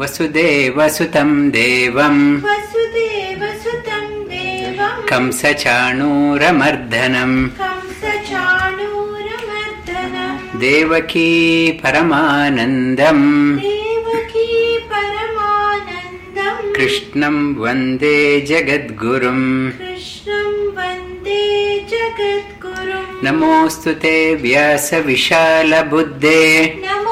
वसुदेवसुतं 0.00 1.30
देवं। 1.50 2.16
वसुदेवसुतं 2.42 4.06
देवं। 4.32 4.94
कंसचाणूरमर्दनम् 5.10 7.36
कंसचाणूरमर्दनम् 7.60 10.60
देवकी 10.60 11.32
परमानन्दम् 11.72 13.58
देवकी 13.58 14.78
परमानन्दम् 14.92 16.72
कृष्णं 16.76 17.36
वन्दे 17.62 18.18
जगद्गुरुम् 18.40 19.70
कृष्णं 19.70 20.50
वन्दे 20.78 21.42
जगद्गुरुम् 21.92 23.22
नमोऽस्तु 23.24 23.90
ते 23.92 24.16
व्यासविशालबुद्धे। 24.34 26.40
नमोऽस्तु 26.86 27.11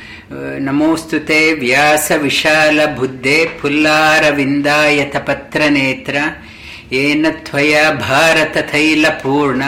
नमोस्तुते 0.33 1.41
व्यास 1.59 2.11
विशाल 2.21 2.85
बुद्धे 2.97 3.37
पुल्लार 3.61 4.31
विंदाय 4.33 5.03
तपत्र 5.13 5.69
नेत्र 5.69 6.19
येन 6.91 7.29
त्वया 7.47 7.89
भारत 7.93 8.57
तैल 8.71 9.09
पूर्ण 9.23 9.65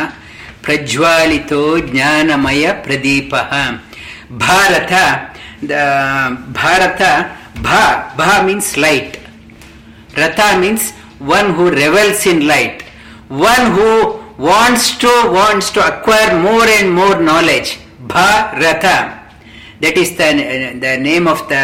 प्रज्वालितो 0.66 1.64
ज्ञानमय 1.92 2.72
प्रदीपः 2.86 3.52
भारत 4.44 4.94
भारत, 6.58 7.02
भा 7.64 7.84
भा 8.18 8.42
मीन्स 8.44 8.78
लाइट 8.78 9.18
रता 10.20 10.52
means 10.58 10.92
one 11.22 11.52
who 11.58 11.70
revels 11.70 12.26
in 12.28 12.42
light 12.48 12.84
one 13.32 13.72
who 13.76 13.90
wants 14.48 14.92
to 15.02 15.12
wants 15.34 15.74
to 15.76 15.82
acquire 15.82 16.34
more 16.36 16.70
and 16.70 16.90
more 16.94 17.20
knowledge 17.22 17.76
Bharat. 18.14 18.86
भा 18.86 19.23
that 19.84 19.98
is 19.98 20.16
the 20.16 20.30
the 20.80 20.94
name 20.98 21.28
of 21.28 21.40
the 21.52 21.64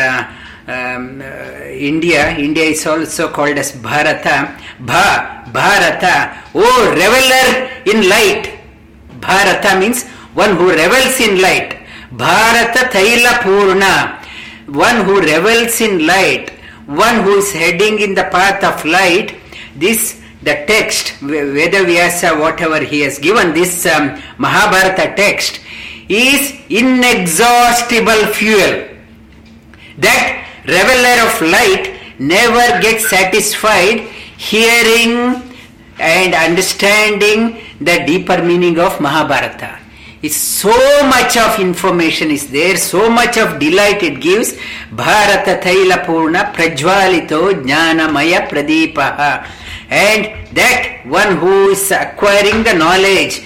um, 0.68 1.22
uh, 1.22 1.64
India. 1.90 2.36
India 2.38 2.66
is 2.76 2.86
also 2.86 3.32
called 3.32 3.58
as 3.58 3.72
Bharata. 3.72 4.60
Bha 4.80 5.50
Bharata, 5.52 6.44
oh 6.54 6.92
reveler 7.02 7.48
in 7.92 8.10
light. 8.10 8.60
Bharata 9.20 9.80
means 9.80 10.04
one 10.34 10.56
who 10.58 10.70
revels 10.70 11.20
in 11.20 11.42
light. 11.42 11.80
Bharata 12.12 12.90
Thaila 12.94 13.42
Purna, 13.42 14.22
one 14.68 15.06
who 15.06 15.22
revels 15.22 15.80
in 15.82 16.06
light, 16.06 16.52
one 16.86 17.24
who 17.24 17.38
is 17.38 17.52
heading 17.52 18.00
in 18.00 18.14
the 18.14 18.28
path 18.36 18.64
of 18.64 18.84
light. 18.86 19.36
This 19.76 20.22
the 20.44 20.56
text 20.68 21.20
Veda 21.20 21.84
whatever 22.38 22.80
he 22.84 23.02
has 23.02 23.20
given, 23.20 23.54
this 23.54 23.86
um, 23.86 24.22
Mahabharata 24.38 25.16
text 25.16 25.62
is 26.10 26.60
inexhaustible 26.70 28.34
fuel. 28.34 28.88
That 30.00 30.46
reveler 30.66 31.18
of 31.30 31.34
light 31.54 32.20
never 32.20 32.82
gets 32.82 33.10
satisfied 33.10 34.00
hearing 34.38 35.44
and 36.00 36.34
understanding 36.34 37.62
the 37.80 38.04
deeper 38.06 38.42
meaning 38.42 38.80
of 38.80 39.00
Mahabharata. 39.00 39.80
It's 40.22 40.36
so 40.36 40.76
much 41.08 41.38
of 41.38 41.60
information 41.60 42.30
is 42.30 42.52
there, 42.52 42.76
so 42.76 43.10
much 43.10 43.38
of 43.38 43.58
delight 43.58 44.04
it 44.04 44.20
gives. 44.20 44.54
Bharata 44.92 45.62
Thaila 45.64 46.06
Purna 46.06 46.52
Prajwalito 46.54 47.64
Jnanamaya 47.64 48.50
Pradipaha. 48.50 49.48
And 49.90 50.39
that 50.54 51.02
one 51.06 51.38
who 51.38 51.70
is 51.70 51.92
acquiring 51.92 52.64
the 52.64 52.74
knowledge 52.74 53.42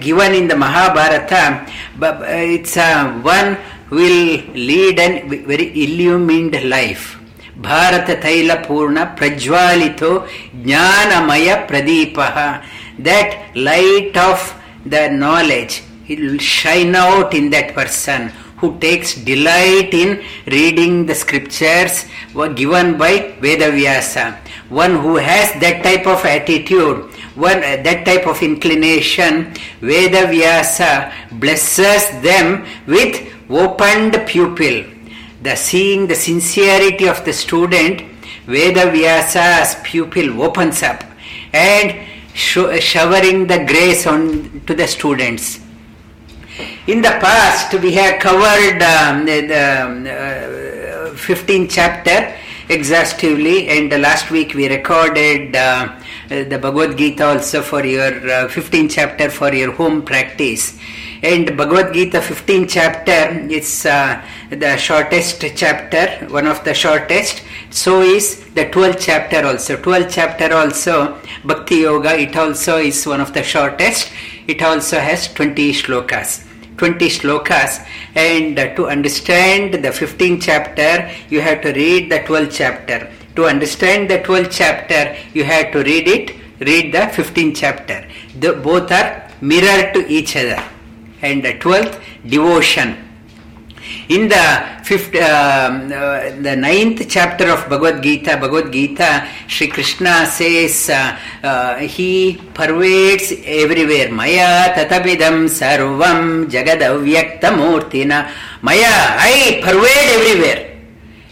given 0.00 0.34
in 0.34 0.48
the 0.48 0.56
Mahabharata, 0.56 1.66
it's 2.00 2.76
uh, 2.76 3.12
one 3.20 3.58
will 3.90 4.40
lead 4.54 4.98
a 4.98 5.22
very 5.46 5.68
illumined 5.84 6.54
life. 6.68 7.18
Bharata 7.56 8.16
Thaila 8.16 8.66
Purna 8.66 9.14
Prajwalito 9.16 10.26
Jnanamaya 10.64 11.68
Pradipaha. 11.68 12.64
That 12.98 13.54
light 13.54 14.16
of 14.16 14.38
the 14.86 15.08
knowledge 15.10 15.82
it 16.08 16.18
will 16.18 16.38
shine 16.38 16.94
out 16.94 17.34
in 17.34 17.50
that 17.50 17.74
person 17.74 18.28
who 18.56 18.78
takes 18.78 19.14
delight 19.14 19.92
in 19.92 20.22
reading 20.46 21.06
the 21.06 21.14
scriptures 21.14 22.06
were 22.34 22.48
given 22.48 22.96
by 22.96 23.34
Vedavyasa. 23.40 24.41
One 24.72 24.96
who 25.00 25.16
has 25.16 25.52
that 25.60 25.84
type 25.84 26.06
of 26.06 26.24
attitude, 26.24 27.04
one 27.36 27.58
uh, 27.58 27.76
that 27.84 28.06
type 28.06 28.26
of 28.26 28.42
inclination, 28.42 29.52
Vedavyasa 29.82 31.12
blesses 31.32 32.08
them 32.22 32.64
with 32.86 33.20
opened 33.50 34.16
pupil. 34.26 34.84
The 35.42 35.56
seeing 35.56 36.06
the 36.06 36.14
sincerity 36.14 37.06
of 37.06 37.22
the 37.26 37.34
student, 37.34 38.00
Vedavyasa's 38.46 39.76
pupil 39.84 40.42
opens 40.42 40.82
up 40.82 41.04
and 41.52 42.08
sho- 42.32 42.80
showering 42.80 43.46
the 43.46 43.66
grace 43.66 44.06
on 44.06 44.62
to 44.66 44.74
the 44.74 44.88
students. 44.88 45.60
In 46.86 47.02
the 47.02 47.12
past, 47.20 47.74
we 47.74 47.92
have 47.92 48.20
covered 48.20 48.80
um, 48.80 49.26
the, 49.26 49.46
the 49.52 51.10
uh, 51.10 51.14
15th 51.14 51.68
chapter 51.70 52.34
exhaustively, 52.68 53.68
and 53.68 53.90
last 54.00 54.30
week 54.30 54.54
we 54.54 54.68
recorded 54.68 55.54
uh, 55.56 55.98
the 56.28 56.58
Bhagavad 56.58 56.96
Gita 56.96 57.26
also 57.26 57.62
for 57.62 57.84
your 57.84 58.12
uh, 58.12 58.48
15th 58.48 58.90
chapter 58.90 59.30
for 59.30 59.52
your 59.54 59.72
home 59.72 60.02
practice. 60.02 60.78
And 61.22 61.56
Bhagavad 61.56 61.94
Gita 61.94 62.18
15th 62.18 62.68
chapter 62.68 63.46
is 63.48 63.86
uh, 63.86 64.20
the 64.50 64.76
shortest 64.76 65.44
chapter, 65.54 66.26
one 66.26 66.46
of 66.46 66.64
the 66.64 66.74
shortest. 66.74 67.42
So 67.70 68.02
is 68.02 68.44
the 68.54 68.66
12th 68.66 68.98
chapter 69.00 69.46
also. 69.46 69.76
12th 69.76 70.10
chapter 70.10 70.52
also, 70.52 71.18
Bhakti 71.44 71.76
Yoga, 71.76 72.18
it 72.18 72.36
also 72.36 72.78
is 72.78 73.06
one 73.06 73.20
of 73.20 73.32
the 73.32 73.42
shortest. 73.42 74.10
It 74.48 74.62
also 74.62 74.98
has 74.98 75.32
20 75.32 75.72
shlokas. 75.72 76.51
20 76.76 77.06
shlokas 77.08 77.86
and 78.14 78.58
uh, 78.58 78.74
to 78.74 78.88
understand 78.88 79.74
the 79.74 79.88
15th 79.88 80.42
chapter 80.42 81.10
you 81.28 81.40
have 81.40 81.60
to 81.62 81.72
read 81.72 82.10
the 82.10 82.20
12th 82.20 82.52
chapter. 82.52 83.10
To 83.36 83.46
understand 83.46 84.10
the 84.10 84.18
12th 84.18 84.50
chapter 84.50 85.16
you 85.32 85.44
have 85.44 85.72
to 85.72 85.82
read 85.82 86.08
it 86.08 86.36
read 86.60 86.92
the 86.94 87.06
15th 87.16 87.56
chapter. 87.56 88.06
The, 88.38 88.54
both 88.54 88.90
are 88.92 89.28
mirror 89.40 89.92
to 89.92 90.06
each 90.08 90.36
other. 90.36 90.62
And 91.22 91.44
the 91.44 91.54
12th 91.54 92.00
devotion 92.26 93.11
in 94.08 94.28
the 94.28 94.80
fifth, 94.84 95.14
uh, 95.14 95.18
uh, 95.18 96.42
the 96.42 96.56
ninth 96.56 97.08
chapter 97.08 97.48
of 97.50 97.68
Bhagavad 97.68 98.02
Gita, 98.02 98.36
Bhagavad 98.36 98.72
Gita, 98.72 99.28
Sri 99.46 99.68
Krishna 99.68 100.26
says 100.26 100.90
uh, 100.90 101.18
uh, 101.42 101.76
he 101.78 102.40
pervades 102.54 103.32
everywhere. 103.44 104.10
Maya 104.10 104.74
tatabidam 104.74 105.48
sarvam 105.48 106.46
jagadavyakta 106.50 107.50
murtina. 107.54 108.30
Maya, 108.62 108.82
I 108.84 109.60
pervade 109.62 110.10
everywhere. 110.20 110.72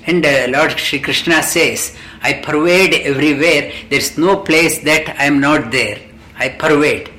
And 0.06 0.24
uh, 0.24 0.46
Lord 0.48 0.78
Sri 0.78 0.98
Krishna 1.00 1.42
says, 1.42 1.96
I 2.22 2.34
pervade 2.34 2.94
everywhere. 2.94 3.72
There 3.88 3.98
is 3.98 4.18
no 4.18 4.38
place 4.38 4.78
that 4.84 5.16
I 5.18 5.24
am 5.24 5.40
not 5.40 5.70
there. 5.70 6.00
I 6.38 6.50
pervade. 6.50 7.10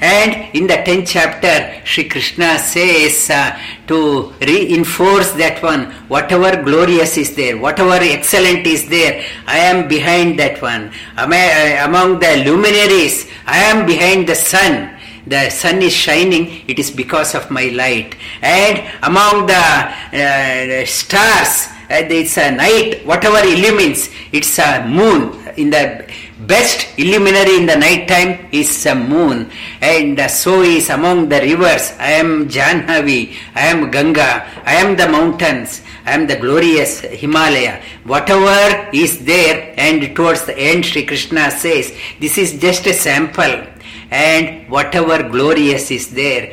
And 0.00 0.54
in 0.54 0.66
the 0.66 0.74
10th 0.74 1.08
chapter, 1.08 1.80
Sri 1.84 2.04
Krishna 2.08 2.58
says 2.58 3.30
uh, 3.30 3.58
to 3.86 4.32
reinforce 4.40 5.32
that 5.32 5.62
one, 5.62 5.92
whatever 6.08 6.62
glorious 6.62 7.16
is 7.16 7.34
there, 7.34 7.56
whatever 7.56 7.98
excellent 8.02 8.66
is 8.66 8.88
there, 8.88 9.24
I 9.46 9.58
am 9.58 9.88
behind 9.88 10.38
that 10.38 10.60
one. 10.60 10.92
Among 11.16 12.20
the 12.20 12.42
luminaries, 12.44 13.28
I 13.46 13.58
am 13.58 13.86
behind 13.86 14.28
the 14.28 14.34
sun. 14.34 14.96
The 15.26 15.50
sun 15.50 15.82
is 15.82 15.92
shining, 15.92 16.62
it 16.68 16.78
is 16.78 16.90
because 16.90 17.34
of 17.34 17.50
my 17.50 17.64
light. 17.70 18.14
And 18.42 18.86
among 19.02 19.46
the 19.46 19.54
uh, 19.56 20.86
stars, 20.86 21.66
uh, 21.66 21.75
it's 21.88 22.36
a 22.38 22.50
night, 22.50 23.06
whatever 23.06 23.38
illumines, 23.38 24.10
it's 24.32 24.58
a 24.58 24.86
moon. 24.86 25.42
In 25.56 25.70
the 25.70 26.06
best 26.40 26.98
illuminary 26.98 27.56
in 27.56 27.66
the 27.66 27.76
night 27.76 28.06
time 28.08 28.48
is 28.52 28.84
a 28.86 28.94
moon, 28.94 29.50
and 29.80 30.20
so 30.30 30.62
is 30.62 30.90
among 30.90 31.28
the 31.28 31.40
rivers. 31.40 31.92
I 31.98 32.12
am 32.12 32.48
Janhavi, 32.48 33.34
I 33.54 33.66
am 33.68 33.90
Ganga, 33.90 34.46
I 34.64 34.74
am 34.74 34.96
the 34.96 35.08
mountains, 35.08 35.82
I 36.04 36.12
am 36.12 36.26
the 36.26 36.36
glorious 36.36 37.00
Himalaya. 37.00 37.82
Whatever 38.04 38.90
is 38.92 39.24
there, 39.24 39.74
and 39.78 40.14
towards 40.14 40.44
the 40.44 40.58
end, 40.58 40.84
Sri 40.84 41.06
Krishna 41.06 41.50
says, 41.50 41.92
This 42.20 42.36
is 42.36 42.60
just 42.60 42.86
a 42.86 42.92
sample. 42.92 43.66
And 44.10 44.68
whatever 44.70 45.28
glorious 45.28 45.90
is 45.90 46.10
there, 46.10 46.52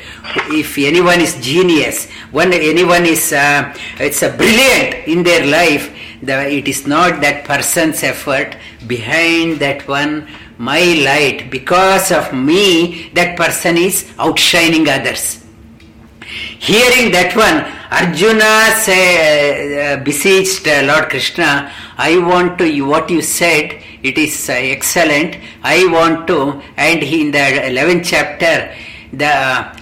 if 0.50 0.78
anyone 0.78 1.22
is 1.22 1.36
genius, 1.40 2.10
when 2.32 2.52
anyone 2.52 3.06
is 3.06 3.32
uh, 3.32 3.76
it's 4.00 4.24
a 4.24 4.30
brilliant 4.30 5.08
in 5.08 5.24
their 5.24 5.46
life, 5.46 5.96
the, 6.24 6.50
it 6.50 6.68
is 6.68 6.88
not 6.88 7.22
that 7.22 7.46
person's 7.46 8.02
effort 8.02 8.58
behind 8.88 9.60
that 9.60 9.88
one 9.88 10.28
my 10.58 10.82
light. 11.06 11.52
Because 11.52 12.12
of 12.12 12.34
me 12.34 13.10
that 13.14 13.38
person 13.38 13.78
is 13.78 14.12
outshining 14.18 14.90
others. 14.90 15.44
Hearing 16.60 17.12
that 17.12 17.36
one 17.36 17.84
arjuna 17.94 18.74
say, 18.76 19.94
uh, 19.94 19.98
uh, 20.68 20.84
lord 20.88 21.08
krishna 21.10 21.72
i 21.98 22.18
want 22.18 22.58
to 22.58 22.66
what 22.82 23.08
you 23.08 23.22
said 23.22 23.80
it 24.04 24.18
is 24.18 24.50
uh, 24.50 24.54
excellent. 24.54 25.38
I 25.64 25.88
want 25.88 26.28
to 26.28 26.62
and 26.76 27.02
in 27.02 27.32
the 27.32 27.46
11th 27.72 28.06
chapter 28.06 28.76
the 29.14 29.34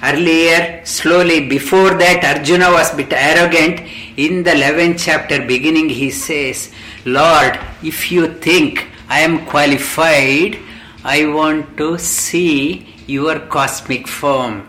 earlier 0.03 0.81
slowly 0.85 1.47
before 1.47 1.91
that 1.95 2.23
arjuna 2.23 2.69
was 2.71 2.93
bit 2.95 3.11
arrogant. 3.13 3.81
In 4.17 4.43
the 4.43 4.51
11th 4.51 5.03
chapter 5.05 5.45
beginning 5.45 5.89
he 5.89 6.11
says 6.11 6.71
lord 7.05 7.59
if 7.81 8.11
you 8.11 8.27
think 8.47 8.85
i 9.09 9.19
am 9.21 9.45
qualified 9.45 10.59
i 11.03 11.25
want 11.25 11.75
to 11.77 11.97
see 11.97 12.87
your 13.07 13.39
cosmic 13.39 14.07
form. 14.07 14.67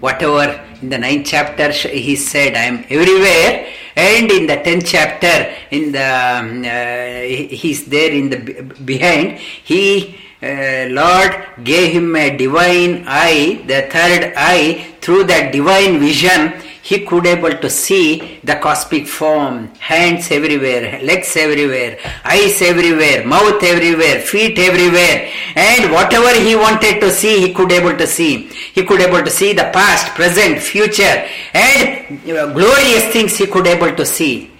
Whatever 0.00 0.64
in 0.82 0.88
the 0.90 0.98
ninth 0.98 1.26
chapter 1.26 1.70
he 1.70 2.16
said 2.16 2.54
i 2.54 2.64
am 2.64 2.84
everywhere 2.88 3.68
and 3.98 4.30
in 4.30 4.46
the 4.46 4.56
10th 4.56 4.86
chapter 4.86 5.34
in 5.74 5.90
the 5.90 5.98
uh, 5.98 7.20
he's 7.50 7.84
there 7.86 8.12
in 8.12 8.30
the 8.30 8.38
behind. 8.84 9.38
He 9.38 10.16
uh, 10.42 10.86
Lord 10.90 11.64
gave 11.64 11.92
him 11.92 12.14
a 12.14 12.36
divine 12.36 13.04
eye, 13.06 13.62
the 13.66 13.82
third 13.90 14.34
eye, 14.36 14.94
through 15.00 15.24
that 15.24 15.52
divine 15.52 15.98
vision, 15.98 16.52
he 16.82 17.04
could 17.04 17.26
able 17.26 17.50
to 17.50 17.68
see 17.68 18.40
the 18.44 18.54
cosmic 18.56 19.06
form, 19.06 19.68
hands 19.78 20.30
everywhere, 20.30 21.00
legs 21.02 21.36
everywhere, 21.36 21.98
eyes 22.24 22.62
everywhere, 22.62 23.26
mouth 23.26 23.62
everywhere, 23.62 24.20
feet 24.20 24.58
everywhere, 24.58 25.30
and 25.54 25.92
whatever 25.92 26.32
he 26.40 26.54
wanted 26.56 27.00
to 27.00 27.10
see, 27.10 27.40
he 27.40 27.52
could 27.52 27.72
able 27.72 27.96
to 27.96 28.06
see. 28.06 28.46
He 28.76 28.84
could 28.84 29.00
able 29.00 29.22
to 29.22 29.30
see 29.30 29.52
the 29.52 29.70
past, 29.74 30.14
present, 30.14 30.60
future, 30.60 31.26
and 31.52 32.22
glorious 32.54 33.04
things 33.12 33.36
he 33.36 33.46
could 33.46 33.66
able 33.66 33.94
to 33.94 34.06
see. 34.06 34.50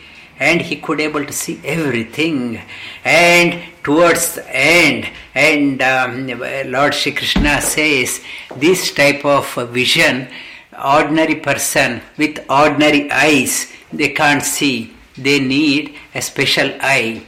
And 0.40 0.60
he 0.60 0.76
could 0.76 1.00
able 1.00 1.24
to 1.24 1.32
see 1.32 1.60
everything. 1.64 2.60
And 3.04 3.60
towards 3.88 4.34
the 4.36 4.44
end 4.66 5.08
and 5.34 5.82
um, 5.92 6.12
lord 6.74 6.94
shri 7.00 7.12
krishna 7.20 7.54
says 7.72 8.20
this 8.66 8.84
type 9.00 9.24
of 9.36 9.44
vision 9.80 10.28
ordinary 10.96 11.38
person 11.48 12.00
with 12.22 12.38
ordinary 12.62 13.02
eyes 13.10 13.54
they 13.92 14.10
can't 14.10 14.42
see. 14.42 14.94
They 15.16 15.40
need 15.40 15.94
a 16.14 16.22
special 16.22 16.70
eye. 16.80 17.22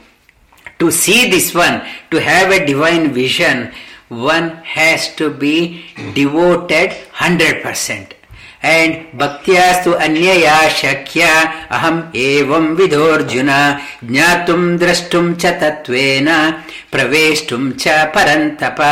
To 0.79 0.91
see 0.91 1.29
this 1.29 1.53
one 1.53 1.83
to 2.11 2.21
have 2.21 2.51
a 2.51 2.65
divine 2.65 3.13
vision 3.13 3.71
one 4.09 4.49
has 4.63 5.15
to 5.15 5.29
be 5.29 5.85
devoted 6.13 6.91
100% 7.13 8.13
and 8.63 9.07
bhaktiyastu 9.17 9.97
anyaya 10.05 10.69
shakya 10.69 11.31
aham 11.77 12.11
evam 12.13 12.75
vidorjuna 12.77 13.81
jnatum 14.05 14.77
drashtum 14.77 15.35
cha 15.41 15.51
tatvena 15.61 16.37
praveshtum 16.91 17.75
cha 17.81 18.11
parantapa 18.13 18.91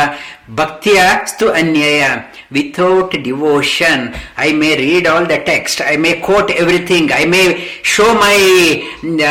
bhaktiyastu 0.58 1.54
anyaya 1.60 2.24
without 2.50 3.12
devotion 3.22 4.12
i 4.36 4.52
may 4.52 4.74
read 4.76 5.06
all 5.06 5.24
the 5.24 5.38
text 5.50 5.80
i 5.80 5.96
may 5.96 6.14
quote 6.20 6.50
everything 6.50 7.12
i 7.12 7.24
may 7.24 7.46
show 7.82 8.12
my 8.14 8.38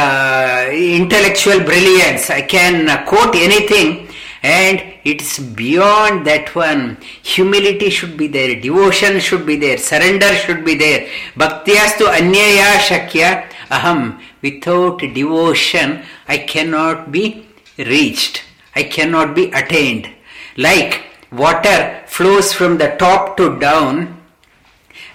uh, 0.01 0.71
intellectual 0.71 1.59
brilliance 1.59 2.29
i 2.29 2.41
can 2.41 2.87
quote 3.05 3.35
anything 3.35 4.07
and 4.41 4.81
it's 5.03 5.39
beyond 5.39 6.27
that 6.27 6.53
one. 6.55 6.97
Humility 7.23 7.89
should 7.89 8.17
be 8.17 8.27
there. 8.27 8.59
Devotion 8.59 9.19
should 9.19 9.45
be 9.45 9.55
there. 9.55 9.77
Surrender 9.77 10.33
should 10.35 10.65
be 10.65 10.75
there. 10.75 11.07
Bhaktiyastu 11.35 12.07
anyaya 12.07 12.77
shakya. 12.79 13.49
Aham. 13.69 14.19
Without 14.41 14.99
devotion 14.99 16.01
i 16.27 16.37
cannot 16.37 17.11
be 17.11 17.45
reached. 17.77 18.43
I 18.75 18.83
cannot 18.83 19.35
be 19.35 19.51
attained. 19.51 20.09
Like 20.57 21.03
water 21.31 22.01
flows 22.07 22.51
from 22.51 22.77
the 22.77 22.95
top 22.99 23.37
to 23.37 23.57
down. 23.59 24.17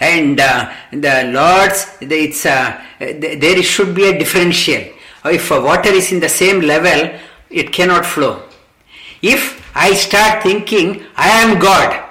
And 0.00 0.40
uh, 0.40 0.72
the 0.90 1.30
lord's 1.32 1.86
it's 2.00 2.46
uh, 2.46 2.80
there 2.98 3.62
should 3.62 3.94
be 3.94 4.08
a 4.08 4.18
differential. 4.18 4.82
If 5.26 5.50
water 5.50 5.90
is 5.90 6.10
in 6.12 6.20
the 6.20 6.28
same 6.28 6.60
level 6.60 7.18
it 7.50 7.72
cannot 7.72 8.04
flow 8.04 8.42
if 9.24 9.42
I 9.74 9.94
start 9.94 10.42
thinking, 10.42 11.02
I 11.16 11.30
am 11.42 11.58
God, 11.58 12.04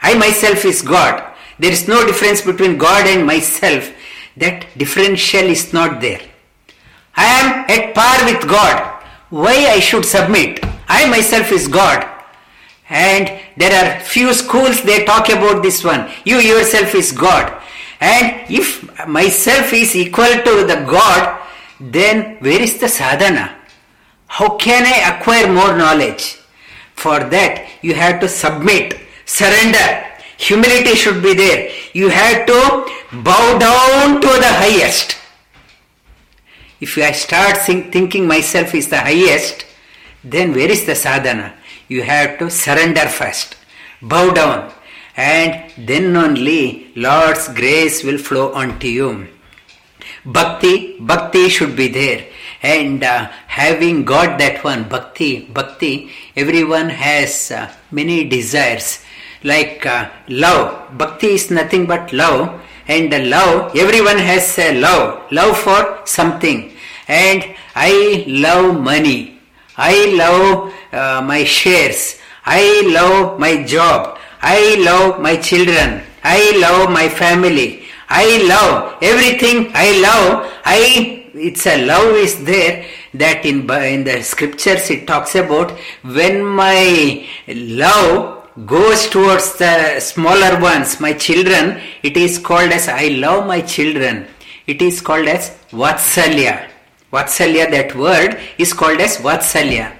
I 0.00 0.14
myself 0.14 0.64
is 0.64 0.82
God, 0.82 1.22
there 1.58 1.70
is 1.70 1.86
no 1.86 2.04
difference 2.04 2.40
between 2.42 2.78
God 2.78 3.06
and 3.06 3.24
myself, 3.24 3.92
that 4.36 4.66
differential 4.76 5.44
is 5.44 5.72
not 5.72 6.00
there. 6.00 6.20
I 7.14 7.24
am 7.24 7.70
at 7.70 7.94
par 7.94 8.24
with 8.24 8.48
God. 8.48 9.04
Why 9.30 9.54
I 9.70 9.78
should 9.78 10.04
submit? 10.04 10.60
I 10.88 11.08
myself 11.08 11.52
is 11.52 11.68
God. 11.68 12.08
And 12.88 13.40
there 13.56 13.72
are 13.72 14.00
few 14.00 14.34
schools 14.34 14.82
they 14.82 15.04
talk 15.04 15.28
about 15.28 15.62
this 15.62 15.84
one. 15.84 16.10
You 16.24 16.38
yourself 16.38 16.94
is 16.94 17.12
God. 17.12 17.62
And 18.00 18.50
if 18.50 18.66
myself 19.06 19.72
is 19.72 19.94
equal 19.94 20.26
to 20.26 20.64
the 20.66 20.84
God, 20.90 21.40
then 21.78 22.36
where 22.40 22.60
is 22.60 22.78
the 22.78 22.88
sadhana? 22.88 23.61
How 24.36 24.56
can 24.56 24.86
I 24.86 25.12
acquire 25.12 25.46
more 25.52 25.76
knowledge? 25.76 26.38
For 26.94 27.18
that, 27.20 27.68
you 27.82 27.92
have 27.92 28.18
to 28.20 28.28
submit, 28.28 28.98
surrender. 29.26 30.06
Humility 30.38 30.94
should 30.94 31.22
be 31.22 31.34
there. 31.34 31.70
You 31.92 32.08
have 32.08 32.46
to 32.46 32.86
bow 33.12 33.58
down 33.58 34.22
to 34.22 34.28
the 34.44 34.52
highest. 34.62 35.18
If 36.80 36.96
I 36.96 37.12
start 37.12 37.58
think, 37.58 37.92
thinking 37.92 38.26
myself 38.26 38.74
is 38.74 38.88
the 38.88 39.00
highest, 39.00 39.66
then 40.24 40.54
where 40.54 40.70
is 40.70 40.86
the 40.86 40.94
sadhana? 40.94 41.52
You 41.88 42.02
have 42.02 42.38
to 42.38 42.48
surrender 42.48 43.08
first, 43.08 43.56
bow 44.00 44.32
down, 44.32 44.72
and 45.14 45.70
then 45.76 46.16
only 46.16 46.90
Lord's 46.96 47.48
grace 47.48 48.02
will 48.02 48.16
flow 48.16 48.54
onto 48.54 48.86
you. 48.86 49.28
Bhakti, 50.24 50.96
bhakti 51.00 51.50
should 51.50 51.76
be 51.76 51.88
there 51.88 52.31
and 52.62 53.02
uh, 53.02 53.28
having 53.48 54.04
got 54.04 54.38
that 54.38 54.62
one 54.64 54.84
bhakti 54.88 55.46
bhakti 55.46 56.10
everyone 56.36 56.88
has 56.88 57.50
uh, 57.50 57.70
many 57.90 58.24
desires. 58.24 59.00
Like 59.44 59.84
uh, 59.84 60.08
love. 60.28 60.96
Bhakti 60.96 61.34
is 61.34 61.50
nothing 61.50 61.86
but 61.86 62.12
love. 62.12 62.60
And 62.86 63.10
love 63.30 63.76
everyone 63.76 64.18
has 64.18 64.58
a 64.58 64.78
love. 64.78 65.30
Love 65.32 65.58
for 65.58 66.00
something. 66.04 66.72
And 67.08 67.44
i 67.74 68.24
love 68.28 68.80
money. 68.80 69.40
I 69.76 70.14
love 70.14 70.72
uh, 70.92 71.22
my 71.22 71.44
shares. 71.44 72.18
I 72.44 72.82
love 72.86 73.40
my 73.40 73.62
job. 73.64 74.18
I 74.40 74.76
love 74.78 75.20
my 75.20 75.36
children. 75.36 76.02
I 76.22 76.56
love 76.58 76.90
my 76.90 77.08
family. 77.08 77.82
I 78.08 78.44
love 78.46 78.98
everything 79.02 79.72
i 79.74 79.98
love. 80.00 80.52
I 80.64 81.21
it's 81.48 81.66
a 81.66 81.84
love 81.84 82.14
is 82.14 82.44
there 82.44 82.84
that 83.14 83.44
in 83.44 83.58
in 83.94 84.04
the 84.04 84.22
scriptures 84.22 84.90
it 84.90 85.06
talks 85.06 85.34
about 85.34 85.70
when 86.18 86.44
my 86.44 87.26
love 87.48 88.16
goes 88.66 89.08
towards 89.08 89.48
the 89.62 89.98
smaller 90.00 90.60
ones 90.60 91.00
my 91.00 91.12
children 91.12 91.80
it 92.02 92.16
is 92.16 92.38
called 92.38 92.70
as 92.70 92.88
i 92.88 93.08
love 93.08 93.46
my 93.46 93.60
children. 93.60 94.26
It 94.64 94.80
is 94.80 95.00
called 95.00 95.26
as 95.26 95.50
vatsalya. 95.70 96.68
Vatsalya 97.12 97.68
that 97.72 97.96
word 97.96 98.38
is 98.58 98.72
called 98.72 99.00
as 99.00 99.16
vatsalya. 99.16 99.92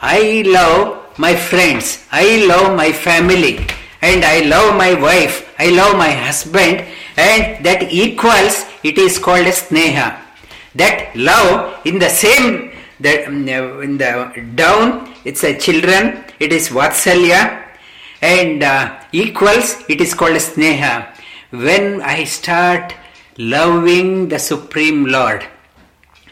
I 0.00 0.42
love 0.46 1.18
my 1.18 1.36
friends. 1.36 2.06
I 2.10 2.46
love 2.46 2.74
my 2.74 2.90
family. 2.90 3.58
And 4.00 4.24
i 4.24 4.40
love 4.48 4.76
my 4.76 4.94
wife. 4.94 5.52
I 5.58 5.68
love 5.70 5.98
my 5.98 6.10
husband. 6.10 6.86
And 7.18 7.64
that 7.66 7.92
equals 7.92 8.64
it 8.82 8.96
is 8.96 9.18
called 9.18 9.46
as 9.46 9.60
sneha 9.68 10.27
that 10.74 11.14
love 11.16 11.86
in 11.86 11.98
the 11.98 12.08
same 12.08 12.70
the, 13.00 13.24
in 13.24 13.98
the 13.98 14.52
down 14.54 15.12
it's 15.24 15.44
a 15.44 15.56
children 15.58 16.24
it 16.40 16.52
is 16.52 16.68
vatsalya 16.68 17.64
and 18.22 18.62
uh, 18.62 19.00
equals 19.12 19.82
it 19.88 20.00
is 20.00 20.14
called 20.14 20.36
sneha 20.36 21.06
when 21.50 22.02
i 22.02 22.24
start 22.24 22.94
loving 23.38 24.28
the 24.28 24.38
supreme 24.38 25.06
lord 25.06 25.46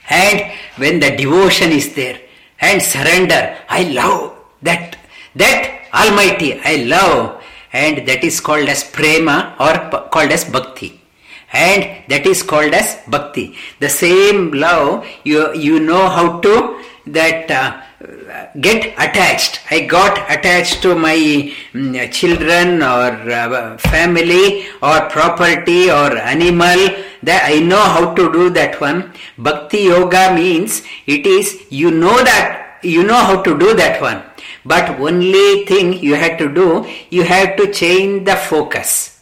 And 0.08 0.52
when 0.76 1.00
the 1.00 1.16
devotion 1.16 1.72
is 1.72 1.94
there 1.94 2.20
and 2.60 2.80
surrender, 2.80 3.58
I 3.68 3.82
love 3.90 4.36
that, 4.62 4.96
that 5.34 5.88
Almighty, 5.92 6.60
I 6.62 6.84
love, 6.84 7.42
and 7.72 8.06
that 8.06 8.22
is 8.22 8.40
called 8.40 8.68
as 8.68 8.84
prema 8.84 9.56
or 9.58 10.08
called 10.08 10.30
as 10.30 10.44
bhakti. 10.44 11.00
And 11.52 12.02
that 12.08 12.26
is 12.26 12.42
called 12.42 12.74
as 12.74 12.98
bhakti. 13.06 13.56
The 13.80 13.88
same 13.88 14.52
love, 14.52 15.06
you, 15.24 15.54
you 15.54 15.80
know 15.80 16.08
how 16.08 16.40
to 16.40 16.82
that 17.06 17.50
uh, 17.50 17.82
get 18.60 18.92
attached. 18.98 19.60
I 19.70 19.86
got 19.86 20.18
attached 20.30 20.82
to 20.82 20.94
my 20.94 21.16
mm, 21.72 22.12
children 22.12 22.82
or 22.82 23.10
uh, 23.30 23.78
family 23.78 24.66
or 24.82 25.08
property 25.08 25.90
or 25.90 26.16
animal. 26.16 26.90
That 27.22 27.42
I 27.44 27.60
know 27.60 27.80
how 27.80 28.14
to 28.14 28.32
do 28.32 28.50
that 28.50 28.80
one. 28.80 29.12
Bhakti 29.38 29.84
yoga 29.84 30.34
means 30.34 30.82
it 31.06 31.26
is 31.26 31.66
you 31.70 31.90
know 31.90 32.16
that 32.24 32.78
you 32.82 33.02
know 33.02 33.16
how 33.16 33.42
to 33.42 33.58
do 33.58 33.74
that 33.74 34.00
one. 34.00 34.22
But 34.64 35.00
only 35.00 35.64
thing 35.64 35.94
you 35.94 36.14
have 36.14 36.38
to 36.38 36.52
do, 36.52 36.86
you 37.10 37.22
have 37.22 37.56
to 37.56 37.72
change 37.72 38.26
the 38.26 38.36
focus. 38.36 39.20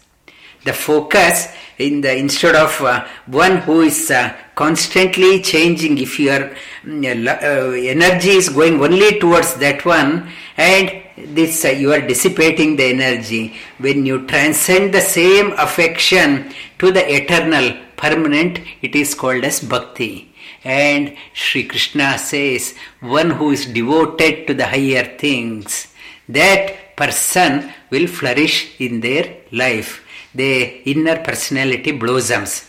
The 0.65 0.73
focus 0.73 1.49
in 1.79 2.01
the 2.01 2.17
instead 2.17 2.55
of 2.55 2.81
uh, 2.83 3.07
one 3.27 3.59
who 3.59 3.83
is 3.83 4.11
uh, 4.11 4.35
constantly 4.55 5.41
changing 5.43 5.99
if 5.99 6.19
your 6.21 6.51
mm, 6.85 7.27
uh, 7.27 7.73
energy 7.95 8.31
is 8.31 8.49
going 8.49 8.81
only 8.81 9.19
towards 9.19 9.55
that 9.57 9.85
one 9.85 10.29
and 10.57 11.03
this 11.37 11.65
uh, 11.65 11.69
you 11.69 11.93
are 11.93 12.01
dissipating 12.01 12.77
the 12.77 12.85
energy 12.85 13.55
when 13.79 14.05
you 14.07 14.27
transcend 14.27 14.93
the 14.93 15.01
same 15.01 15.53
affection 15.53 16.53
to 16.79 16.91
the 16.91 17.05
eternal 17.15 17.77
permanent 17.97 18.61
it 18.83 18.95
is 18.95 19.15
called 19.15 19.45
as 19.45 19.61
bhakti 19.61 20.35
and 20.65 21.15
Sri 21.35 21.65
Krishna 21.65 22.19
says, 22.19 22.75
one 23.01 23.31
who 23.31 23.51
is 23.51 23.67
devoted 23.67 24.47
to 24.47 24.55
the 24.55 24.67
higher 24.67 25.05
things, 25.19 25.89
that 26.29 26.97
person 26.97 27.73
will 27.91 28.07
flourish 28.07 28.81
in 28.81 29.01
their 29.01 29.37
life. 29.53 30.04
The 30.35 30.83
inner 30.91 31.23
personality 31.23 31.93
blossoms. 31.93 32.67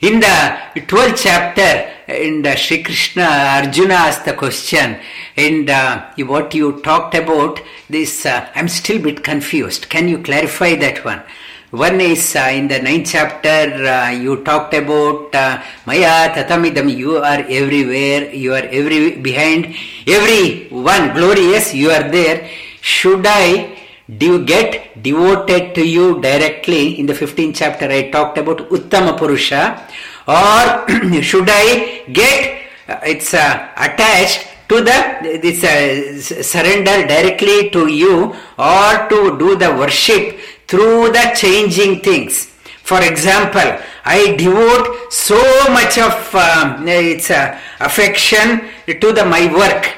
In 0.00 0.20
the 0.20 0.58
12th 0.74 1.22
chapter, 1.22 1.92
in 2.12 2.42
the 2.42 2.56
Sri 2.56 2.82
Krishna, 2.82 3.22
Arjuna 3.22 3.94
asked 3.94 4.24
the 4.24 4.32
question, 4.32 4.98
and 5.36 5.70
uh, 5.70 6.06
what 6.18 6.54
you 6.54 6.80
talked 6.82 7.14
about 7.14 7.60
this, 7.88 8.26
uh, 8.26 8.48
I'm 8.54 8.68
still 8.68 8.96
a 8.96 9.00
bit 9.00 9.22
confused. 9.22 9.88
Can 9.88 10.08
you 10.08 10.18
clarify 10.18 10.74
that 10.76 11.04
one? 11.04 11.22
One 11.70 12.00
is 12.00 12.34
uh, 12.34 12.50
in 12.52 12.66
the 12.66 12.82
ninth 12.82 13.10
chapter, 13.12 13.48
uh, 13.48 14.10
you 14.10 14.42
talked 14.42 14.74
about 14.74 15.32
uh, 15.32 15.62
Maya 15.86 16.34
Tatamidam, 16.34 16.92
you 16.96 17.18
are 17.18 17.44
everywhere, 17.48 18.34
you 18.34 18.52
are 18.54 18.66
every 18.72 19.16
behind 19.16 19.76
every 20.04 20.66
one 20.70 21.14
glorious, 21.14 21.72
you 21.72 21.90
are 21.90 22.08
there. 22.10 22.50
Should 22.80 23.24
I 23.24 23.79
do 24.18 24.26
you 24.26 24.44
get 24.44 25.02
devoted 25.02 25.74
to 25.74 25.86
you 25.86 26.20
directly? 26.20 26.98
In 26.98 27.06
the 27.06 27.12
15th 27.12 27.54
chapter, 27.54 27.86
I 27.86 28.10
talked 28.10 28.38
about 28.38 28.58
Uttama 28.70 29.16
Purusha, 29.16 29.86
or 30.26 31.22
should 31.22 31.48
I 31.48 32.04
get 32.12 32.60
uh, 32.88 32.98
it's 33.04 33.34
uh, 33.34 33.68
attached 33.76 34.48
to 34.68 34.80
the 34.80 35.38
this 35.42 35.62
uh, 35.62 36.42
surrender 36.42 37.06
directly 37.06 37.70
to 37.70 37.86
you 37.86 38.34
or 38.58 39.08
to 39.08 39.38
do 39.38 39.54
the 39.54 39.70
worship 39.76 40.38
through 40.66 41.10
the 41.12 41.32
changing 41.36 42.00
things. 42.00 42.46
For 42.82 43.00
example, 43.02 43.78
I 44.04 44.34
devote 44.34 45.12
so 45.12 45.38
much 45.70 45.98
of 45.98 46.34
um, 46.34 46.88
its 46.88 47.30
uh, 47.30 47.56
affection 47.78 48.68
to 48.86 49.12
the 49.12 49.24
my 49.24 49.46
work. 49.54 49.94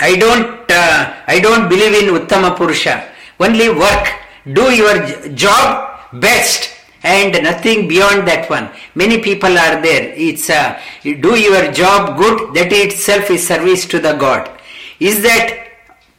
I 0.00 0.14
don't 0.14 0.70
uh, 0.70 1.14
I 1.26 1.40
don't 1.40 1.68
believe 1.68 1.94
in 2.00 2.14
Uttama 2.14 2.56
Purusha. 2.56 3.13
Only 3.40 3.68
work. 3.68 4.08
Do 4.52 4.72
your 4.72 5.30
job 5.30 6.00
best 6.12 6.70
and 7.02 7.42
nothing 7.42 7.88
beyond 7.88 8.26
that 8.28 8.48
one. 8.48 8.70
Many 8.94 9.20
people 9.20 9.50
are 9.50 9.80
there. 9.80 10.12
It's 10.16 10.48
uh, 10.50 10.80
do 11.02 11.38
your 11.38 11.72
job 11.72 12.18
good. 12.18 12.54
That 12.54 12.72
itself 12.72 13.30
is 13.30 13.46
service 13.46 13.86
to 13.86 13.98
the 13.98 14.14
God. 14.14 14.50
Is 15.00 15.22
that 15.22 15.64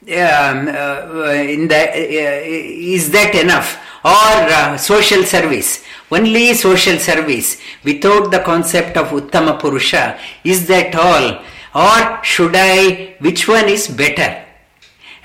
um, 0.06 0.68
uh, 0.68 1.32
in 1.34 1.68
the 1.68 1.76
uh, 1.76 2.42
is 2.46 3.12
that 3.12 3.34
enough 3.34 3.80
or 4.04 4.36
uh, 4.54 4.78
social 4.78 5.24
service 5.24 5.84
only 6.12 6.54
social 6.54 7.00
service 7.00 7.60
without 7.84 8.30
the 8.30 8.38
concept 8.46 8.98
of 8.98 9.08
uttama 9.08 9.60
purusha 9.60 10.20
is 10.44 10.68
that 10.68 10.94
all 10.94 11.42
or 11.74 12.24
should 12.24 12.54
i 12.56 13.16
which 13.20 13.48
one 13.48 13.68
is 13.68 13.88
better 13.88 14.46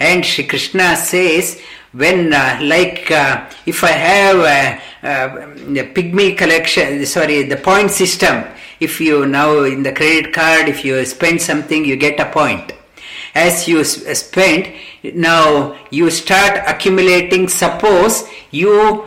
and 0.00 0.25
Shri 0.25 0.44
Krishna 0.47 0.97
says, 0.97 1.61
when 1.92 2.32
uh, 2.32 2.59
like 2.62 3.11
uh, 3.11 3.49
if 3.66 3.82
I 3.82 3.90
have 3.90 4.37
a, 4.37 4.80
a, 5.06 5.50
a 5.80 5.94
pygmy 5.94 6.37
collection, 6.37 7.04
sorry, 7.06 7.42
the 7.44 7.56
point 7.56 7.90
system. 7.90 8.44
If 8.78 9.00
you 9.00 9.26
now 9.26 9.64
in 9.64 9.82
the 9.82 9.92
credit 9.92 10.32
card, 10.32 10.68
if 10.68 10.85
you 10.85 11.04
spend 11.04 11.42
something, 11.42 11.85
you 11.85 11.97
get 11.97 12.18
a 12.18 12.30
point. 12.30 12.73
As 13.35 13.68
you 13.68 13.85
spend, 13.85 14.73
now 15.14 15.76
you 15.90 16.11
start 16.11 16.62
accumulating. 16.66 17.49
Suppose 17.49 18.26
you 18.50 19.06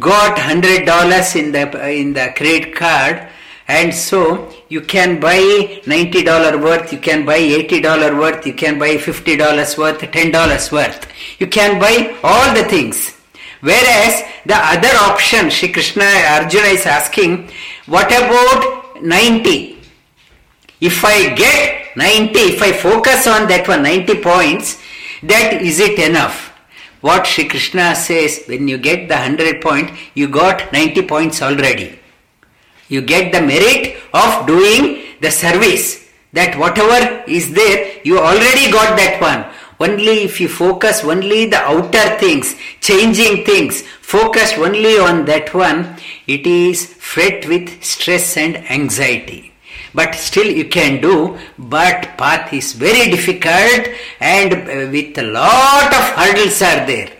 got 0.00 0.38
hundred 0.38 0.86
dollars 0.86 1.36
in 1.36 1.52
the 1.52 1.64
in 1.88 2.14
the 2.14 2.32
credit 2.36 2.74
card 2.74 3.28
and 3.68 3.92
so 3.92 4.52
you 4.68 4.80
can 4.80 5.18
buy 5.18 5.38
$90 5.84 6.62
worth, 6.62 6.92
you 6.92 6.98
can 6.98 7.24
buy 7.26 7.38
$80 7.38 8.18
worth, 8.18 8.46
you 8.46 8.54
can 8.54 8.78
buy 8.78 8.96
$50 8.96 9.78
worth, 9.78 10.00
$10 10.00 10.72
worth. 10.72 11.06
You 11.38 11.48
can 11.48 11.80
buy 11.80 12.16
all 12.22 12.54
the 12.54 12.64
things. 12.64 13.14
Whereas 13.60 14.22
the 14.44 14.54
other 14.54 14.94
option, 15.00 15.50
Shri 15.50 15.72
Krishna 15.72 16.04
Arjuna 16.04 16.68
is 16.68 16.86
asking, 16.86 17.50
what 17.86 18.06
about 18.06 19.02
90? 19.02 19.82
If 20.80 21.04
I 21.04 21.34
get 21.34 21.96
90, 21.96 22.38
if 22.38 22.62
I 22.62 22.72
focus 22.72 23.26
on 23.26 23.48
that 23.48 23.66
one, 23.66 23.82
90 23.82 24.22
points, 24.22 24.80
that 25.24 25.60
is 25.60 25.80
it 25.80 25.98
enough? 25.98 26.52
What 27.00 27.26
Shri 27.26 27.48
Krishna 27.48 27.96
says, 27.96 28.44
when 28.46 28.68
you 28.68 28.78
get 28.78 29.08
the 29.08 29.14
100 29.14 29.60
point, 29.60 29.90
you 30.14 30.28
got 30.28 30.72
90 30.72 31.02
points 31.02 31.42
already. 31.42 31.98
You 32.88 33.02
get 33.02 33.32
the 33.32 33.40
merit 33.40 33.96
of 34.12 34.46
doing 34.46 35.02
the 35.20 35.30
service. 35.30 36.08
That 36.32 36.58
whatever 36.58 37.24
is 37.28 37.52
there, 37.52 38.00
you 38.04 38.18
already 38.18 38.70
got 38.70 38.96
that 38.96 39.20
one. 39.20 39.44
Only 39.78 40.24
if 40.24 40.40
you 40.40 40.48
focus 40.48 41.04
only 41.04 41.46
the 41.46 41.58
outer 41.58 42.18
things, 42.18 42.56
changing 42.80 43.44
things, 43.44 43.82
focus 44.00 44.54
only 44.54 44.98
on 44.98 45.24
that 45.26 45.52
one, 45.52 45.96
it 46.26 46.46
is 46.46 46.86
fret 46.94 47.46
with 47.46 47.82
stress 47.84 48.36
and 48.36 48.56
anxiety. 48.70 49.52
But 49.94 50.14
still 50.14 50.46
you 50.46 50.68
can 50.68 51.00
do, 51.00 51.38
but 51.58 52.16
path 52.18 52.52
is 52.52 52.72
very 52.72 53.10
difficult 53.10 53.88
and 54.20 54.52
uh, 54.52 54.90
with 54.90 55.16
a 55.18 55.22
lot 55.22 55.86
of 55.86 56.04
hurdles 56.16 56.60
are 56.62 56.86
there. 56.86 57.12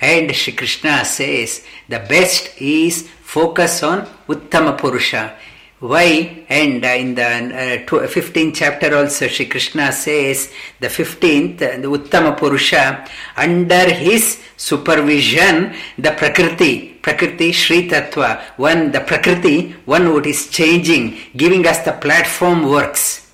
And 0.00 0.34
Shri 0.34 0.52
Krishna 0.52 1.04
says 1.04 1.64
the 1.88 2.00
best 2.00 2.60
is 2.60 3.08
focus 3.28 3.82
on 3.82 4.06
Uttama 4.26 4.72
Purusha. 4.78 5.34
Why? 5.80 6.46
And 6.48 6.82
uh, 6.82 6.88
in 6.88 7.14
the 7.14 7.22
uh, 7.22 8.06
15th 8.08 8.54
chapter 8.56 8.96
also 8.96 9.28
Shri 9.28 9.44
Krishna 9.46 9.92
says 9.92 10.50
the 10.80 10.88
15th, 10.88 11.56
uh, 11.56 11.76
the 11.78 11.88
Uttama 11.88 12.36
Purusha, 12.36 13.06
under 13.36 13.92
his 13.92 14.42
supervision, 14.56 15.74
the 15.98 16.12
Prakriti, 16.12 16.94
Prakriti 17.02 17.52
Sri 17.52 17.86
Tattva, 17.86 18.40
one, 18.56 18.90
the 18.92 19.00
Prakriti, 19.00 19.72
one 19.84 20.12
what 20.12 20.26
is 20.26 20.48
changing, 20.48 21.18
giving 21.36 21.66
us 21.66 21.80
the 21.84 21.92
platform 21.92 22.66
works 22.66 23.27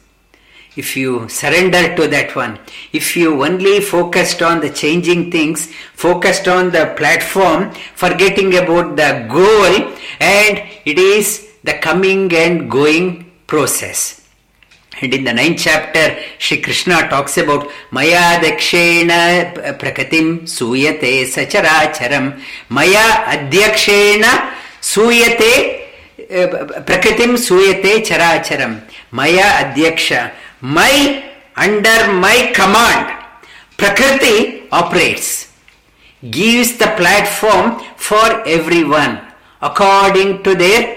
if 0.76 0.96
you 0.96 1.28
surrender 1.28 1.94
to 1.96 2.08
that 2.08 2.34
one, 2.34 2.58
if 2.92 3.16
you 3.16 3.44
only 3.44 3.80
focused 3.80 4.42
on 4.42 4.60
the 4.60 4.70
changing 4.70 5.30
things, 5.30 5.72
focused 5.94 6.48
on 6.48 6.70
the 6.70 6.92
platform, 6.96 7.72
forgetting 7.94 8.56
about 8.56 8.96
the 8.96 9.26
goal, 9.30 9.92
and 10.20 10.62
it 10.84 10.98
is 10.98 11.48
the 11.62 11.74
coming 11.74 12.32
and 12.34 12.70
going 12.70 13.30
process. 13.46 14.20
And 15.00 15.12
in 15.12 15.24
the 15.24 15.32
ninth 15.32 15.58
chapter, 15.58 16.16
Shri 16.38 16.60
Krishna 16.60 17.08
talks 17.08 17.36
about 17.36 17.68
Maya 17.90 18.38
Dakshena 18.40 19.76
Prakatim 19.78 20.42
Suyate 20.42 21.24
Sacharacharam. 21.24 22.40
Maya 22.68 22.96
Adhyakshena 23.26 24.54
Suyate 24.80 25.82
uh, 26.20 26.80
Prakatim 26.82 27.34
Suyate 27.34 28.04
Characharam. 28.04 28.82
Maya 29.10 29.42
Adhyaksha. 29.64 30.32
My, 30.64 31.30
under 31.56 32.10
my 32.14 32.50
command, 32.54 33.22
Prakriti 33.76 34.66
operates, 34.72 35.52
gives 36.30 36.78
the 36.78 36.86
platform 36.96 37.80
for 37.96 38.40
everyone 38.46 39.20
according 39.60 40.42
to 40.42 40.54
their 40.54 40.96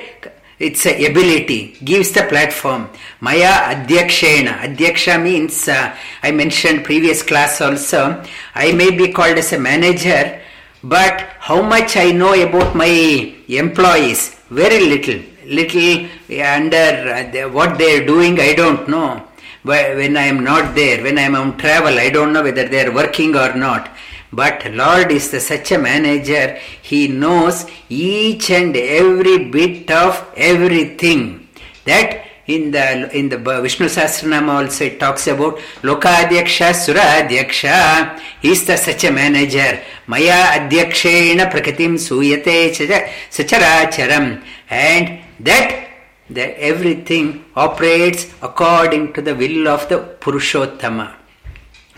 It's 0.57 0.85
ability, 0.87 1.77
gives 1.83 2.11
the 2.13 2.23
platform. 2.23 2.89
Maya 3.19 3.75
Adhyakshena. 3.75 4.53
Adhyaksha 4.65 5.21
means, 5.21 5.67
uh, 5.67 5.95
I 6.23 6.31
mentioned 6.31 6.83
previous 6.83 7.21
class 7.21 7.59
also, 7.61 8.23
I 8.55 8.71
may 8.71 8.89
be 8.89 9.11
called 9.11 9.37
as 9.37 9.51
a 9.53 9.59
manager, 9.59 10.41
but 10.81 11.21
how 11.39 11.61
much 11.61 11.97
I 11.97 12.11
know 12.11 12.33
about 12.41 12.73
my 12.73 13.35
employees? 13.49 14.33
Very 14.49 14.79
little. 14.87 15.21
Little 15.45 16.07
under 16.41 16.87
uh, 17.13 17.49
what 17.49 17.77
they 17.77 18.01
are 18.01 18.05
doing, 18.05 18.39
I 18.39 18.53
don't 18.53 18.87
know. 18.87 19.26
Wh- 19.67 19.95
When 20.01 20.15
I 20.17 20.25
am 20.33 20.43
not 20.43 20.75
there, 20.75 21.03
when 21.03 21.17
I 21.17 21.23
am 21.23 21.35
on 21.35 21.57
travel, 21.57 21.99
I 21.99 22.09
don't 22.09 22.33
know 22.33 22.43
whether 22.43 22.67
they 22.67 22.85
are 22.85 22.93
working 22.93 23.35
or 23.35 23.53
not. 23.55 23.89
But 24.31 24.57
Lord 24.73 25.11
is 25.11 25.31
the, 25.31 25.39
such 25.39 25.71
a 25.71 25.77
manager, 25.77 26.57
He 26.81 27.07
knows 27.07 27.65
each 27.89 28.49
and 28.51 28.75
every 28.75 29.37
bit 29.57 29.89
of 29.91 30.13
everything. 30.35 31.47
That 31.85 32.23
in 32.47 32.71
the 32.71 32.85
in 33.17 33.29
the 33.29 33.37
Vishnu 33.37 33.87
Sahasranama 33.87 34.63
also 34.63 34.85
it 34.85 34.99
talks 34.99 35.27
about 35.27 35.57
Lokadhyaksha 35.81 36.69
Suradhyaksha. 36.83 38.19
He 38.41 38.51
is 38.51 38.65
the 38.65 38.77
such 38.77 39.03
a 39.05 39.11
manager. 39.11 39.81
Maya 40.07 40.59
Adhyakshena 40.59 41.49
Prakatim 41.51 41.93
Suyate 41.95 42.71
Sacharacharam. 43.31 44.43
And 44.69 45.19
that 45.41 45.86
that 46.29 46.59
everything 46.59 47.45
operates 47.55 48.33
according 48.41 49.13
to 49.13 49.21
the 49.21 49.35
will 49.35 49.67
of 49.67 49.87
the 49.89 49.99
Purushottama 50.19 51.17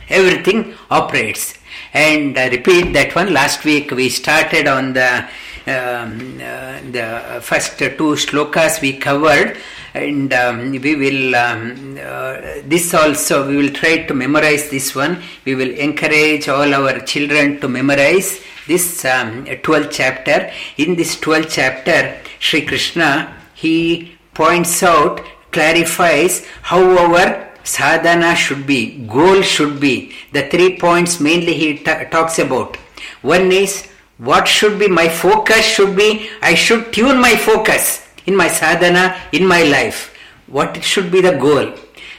everything 0.09 0.73
operates. 0.89 1.55
And 1.93 2.37
uh, 2.37 2.49
repeat 2.51 2.93
that 2.93 3.15
one 3.15 3.33
last 3.33 3.63
week 3.63 3.91
we 3.91 4.09
started 4.09 4.67
on 4.67 4.93
the 4.93 5.25
um, 5.67 6.39
uh, 6.41 6.79
the 6.91 7.39
first 7.41 7.77
two 7.77 8.15
slokas 8.15 8.81
we 8.81 8.97
covered. 8.97 9.57
And 9.93 10.31
um, 10.33 10.71
we 10.71 10.95
will 10.95 11.35
um, 11.35 11.97
uh, 12.01 12.61
this 12.65 12.93
also 12.93 13.47
we 13.47 13.57
will 13.57 13.71
try 13.71 14.03
to 14.03 14.13
memorize 14.13 14.69
this 14.69 14.95
one. 14.95 15.21
We 15.45 15.55
will 15.55 15.71
encourage 15.71 16.47
all 16.47 16.73
our 16.73 16.99
children 17.01 17.59
to 17.61 17.67
memorize 17.67 18.41
this 18.67 19.03
um, 19.05 19.45
12th 19.45 19.91
chapter. 19.91 20.51
In 20.77 20.95
this 20.95 21.15
12th 21.15 21.49
chapter 21.49 22.19
Sri 22.39 22.65
Krishna 22.65 23.35
he 23.53 24.18
points 24.41 24.81
out 24.83 25.21
clarifies 25.51 26.45
how 26.69 26.81
our 27.03 27.23
sadhana 27.63 28.35
should 28.35 28.65
be, 28.65 28.81
goal 29.15 29.41
should 29.41 29.79
be. 29.79 30.13
The 30.31 30.43
three 30.49 30.77
points 30.77 31.19
mainly 31.19 31.53
he 31.53 31.77
ta- 31.77 32.05
talks 32.15 32.39
about. 32.39 32.77
One 33.21 33.51
is 33.51 33.87
what 34.17 34.47
should 34.47 34.77
be 34.79 34.87
my 34.87 35.07
focus 35.09 35.65
should 35.65 35.95
be, 35.95 36.29
I 36.41 36.55
should 36.55 36.93
tune 36.93 37.19
my 37.21 37.35
focus 37.35 38.07
in 38.25 38.35
my 38.35 38.47
sadhana, 38.47 39.05
in 39.31 39.45
my 39.47 39.63
life. 39.63 40.15
What 40.47 40.83
should 40.83 41.11
be 41.11 41.21
the 41.21 41.37
goal? 41.37 41.73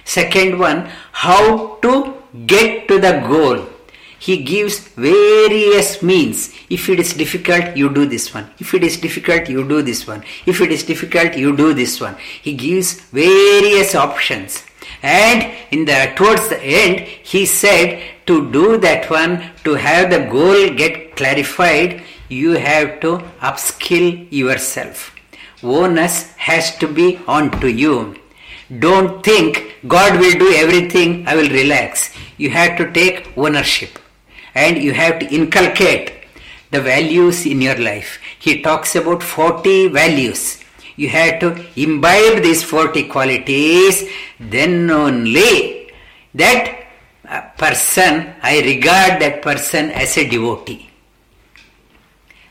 Second 0.05 0.59
one, 0.59 0.89
how 1.12 1.77
to 1.83 2.15
get 2.47 2.89
to 2.89 2.99
the 2.99 3.12
goal. 3.29 3.67
He 4.21 4.43
gives 4.45 4.81
various 4.81 6.03
means. 6.03 6.53
If 6.69 6.91
it 6.91 7.00
is 7.00 7.15
difficult, 7.15 7.75
you 7.75 7.89
do 7.89 8.05
this 8.05 8.35
one. 8.35 8.50
If 8.59 8.75
it 8.75 8.85
is 8.85 8.99
difficult, 8.99 9.49
you 9.49 9.67
do 9.67 9.83
this 9.83 10.07
one. 10.07 10.23
If 10.45 10.61
it 10.61 10.71
is 10.71 10.83
difficult, 10.85 11.39
you 11.39 11.57
do 11.57 11.73
this 11.73 12.03
one. 12.03 12.17
He 12.43 12.53
gives 12.53 13.00
various 13.12 13.95
options. 13.95 14.62
And 15.03 15.50
in 15.71 15.87
the 15.87 16.12
towards 16.17 16.50
the 16.50 16.62
end, 16.62 17.00
he 17.00 17.47
said 17.47 18.03
to 18.27 18.53
do 18.53 18.77
that 18.79 19.09
one, 19.11 19.53
to 19.65 19.75
have 19.75 20.11
the 20.11 20.29
goal 20.31 20.69
get 20.75 21.17
clarified, 21.17 22.03
you 22.29 22.53
have 22.53 23.00
to 23.00 23.19
upskill 23.41 24.31
yourself. 24.31 25.15
Onus 25.62 26.33
has 26.35 26.77
to 26.77 26.87
be 26.87 27.19
on 27.27 27.50
to 27.62 27.69
you. 27.69 28.17
Don't 28.79 29.25
think 29.25 29.77
God 29.89 30.21
will 30.21 30.39
do 30.39 30.53
everything, 30.53 31.27
I 31.27 31.37
will 31.37 31.49
relax. 31.49 32.11
You 32.37 32.50
have 32.50 32.76
to 32.76 32.93
take 32.93 33.33
ownership 33.37 33.99
and 34.54 34.78
you 34.78 34.93
have 34.93 35.19
to 35.21 35.34
inculcate 35.34 36.13
the 36.71 36.80
values 36.80 37.47
in 37.47 37.60
your 37.60 37.76
life. 37.76 38.19
He 38.39 38.63
talks 38.63 38.95
about 38.97 39.23
40 39.23 39.89
values. 39.89 40.63
You 40.97 41.08
have 41.08 41.41
to 41.41 41.65
imbibe 41.76 42.43
these 42.43 42.63
40 42.63 43.08
qualities, 43.08 44.08
then 44.39 44.91
only 44.91 45.91
that 46.34 46.86
uh, 47.28 47.43
person, 47.56 48.34
I 48.43 48.60
regard 48.60 49.21
that 49.23 49.43
person 49.43 49.91
as 49.91 50.17
a 50.19 50.28
devotee 50.28 50.90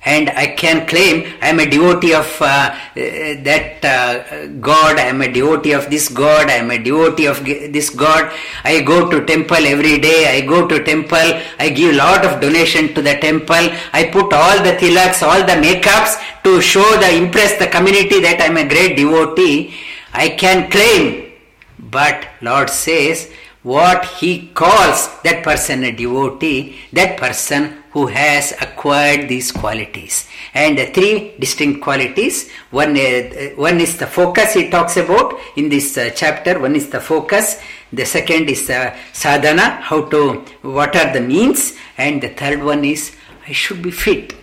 and 0.06 0.30
I 0.30 0.48
can 0.48 0.88
claim 0.88 1.34
I 1.42 1.50
am 1.50 1.60
a 1.60 1.70
devotee 1.70 2.14
of 2.14 2.42
uh, 2.42 2.76
that 2.96 3.84
uh, 3.84 4.48
God, 4.60 4.98
I 4.98 5.04
am 5.04 5.22
a 5.22 5.32
devotee 5.32 5.74
of 5.74 5.90
this 5.90 6.08
God, 6.08 6.48
I 6.48 6.54
am 6.54 6.72
a 6.72 6.82
devotee 6.82 7.28
of 7.28 7.44
this 7.44 7.90
God. 7.90 8.32
I 8.64 8.82
go 8.82 9.10
to 9.10 9.26
temple 9.26 9.66
every 9.66 10.00
day, 10.00 10.38
I 10.38 10.42
go 10.46 10.68
to 10.68 10.84
temple, 10.84 11.18
I 11.60 11.70
give 11.70 11.96
lot 11.96 12.26
of 12.26 12.40
donation 12.40 12.94
to 12.94 13.02
the 13.02 13.16
temple, 13.16 13.70
I 13.92 14.10
put 14.12 14.32
all 14.32 14.64
the 14.64 14.78
tilaks, 14.78 15.22
all 15.22 15.46
the 15.46 15.62
makeups 15.62 16.44
to 16.44 16.62
show 16.62 16.90
the 17.00 17.16
impress 17.16 17.60
the 17.60 17.68
community 17.68 18.22
that 18.22 18.40
I 18.40 18.46
am 18.46 18.58
a 18.58 18.68
great 18.68 18.96
devotee. 18.96 19.74
I 20.14 20.30
can 20.30 20.72
claim, 20.72 21.34
but 21.78 22.26
Lord 22.42 22.70
says 22.70 23.32
what 23.64 24.06
he 24.06 24.48
calls 24.48 25.22
that 25.24 25.44
person 25.44 25.84
a 25.84 25.92
devotee, 25.92 26.80
that 26.94 27.18
person 27.20 27.79
who 27.92 28.08
has 28.08 28.54
acquired 28.62 29.28
these 29.28 29.52
qualities. 29.52 30.28
And 30.54 30.80
uh, 30.80 30.86
three 30.88 31.36
distinct 31.40 31.82
qualities. 31.82 32.52
One, 32.72 32.96
uh, 32.96 33.50
one 33.56 33.80
is 33.82 33.98
the 33.98 34.08
focus 34.08 34.54
he 34.54 34.70
talks 34.70 34.98
about 34.98 35.40
in 35.56 35.70
this 35.70 35.98
uh, 35.98 36.12
chapter. 36.16 36.60
One 36.60 36.76
is 36.76 36.90
the 36.90 37.00
focus. 37.00 37.60
The 37.92 38.06
second 38.06 38.50
is 38.50 38.68
the 38.68 38.96
sadhana, 39.14 39.82
how 39.82 40.06
to, 40.10 40.46
what 40.62 40.96
are 40.96 41.12
the 41.12 41.22
means. 41.22 41.76
And 41.98 42.22
the 42.22 42.30
third 42.30 42.64
one 42.64 42.86
is, 42.86 43.16
I 43.48 43.52
should 43.52 43.82
be 43.82 43.92
fit. 43.92 44.36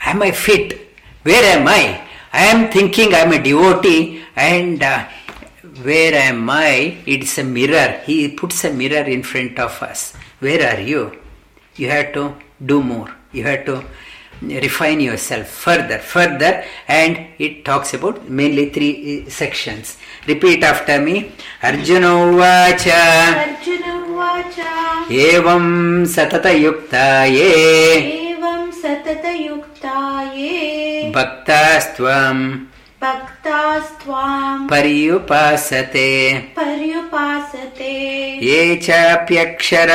Am 0.00 0.22
I 0.22 0.32
fit? 0.32 0.88
Where 1.22 1.44
am 1.56 1.68
I? 1.68 2.04
I 2.32 2.46
am 2.46 2.70
thinking 2.70 3.14
I 3.14 3.20
am 3.20 3.32
a 3.32 3.42
devotee 3.42 4.22
and 4.36 4.82
uh, 4.82 5.08
where 5.82 6.14
am 6.14 6.50
I? 6.50 6.98
It's 7.06 7.38
a 7.38 7.44
mirror. 7.44 8.00
He 8.04 8.28
puts 8.28 8.64
a 8.64 8.72
mirror 8.72 9.08
in 9.08 9.22
front 9.22 9.58
of 9.58 9.82
us. 9.82 10.14
Where 10.40 10.76
are 10.76 10.80
you? 10.80 11.18
You 11.76 11.90
have 11.90 12.12
to 12.14 12.34
do 12.64 12.82
more. 12.82 13.14
You 13.32 13.44
have 13.44 13.64
to 13.66 13.84
refine 14.42 15.00
yourself 15.00 15.48
further, 15.48 15.98
further, 15.98 16.64
and 16.86 17.26
it 17.38 17.64
talks 17.64 17.94
about 17.94 18.28
mainly 18.28 18.70
three 18.70 19.24
uh, 19.26 19.30
sections. 19.30 19.98
Repeat 20.26 20.62
after 20.62 21.00
me. 21.00 21.32
Arjuna 21.62 22.06
Uvacha 22.06 23.02
Arjun 23.44 23.82
उवाच 23.90 24.56
Evam 25.10 26.04
Satata 26.06 26.52
Yukta 26.54 27.26
Ye 27.26 28.28
एवं 28.28 28.70
सततयुक्ता 28.80 29.98
ये 30.34 31.12
Bhaktastvам 31.14 32.38
भक्तास्त्वां 33.02 34.68
Pariyupasate 34.68 36.08
पर्युपासते 36.56 37.92
ये 38.42 38.76
चाप्यक्षर 38.76 39.90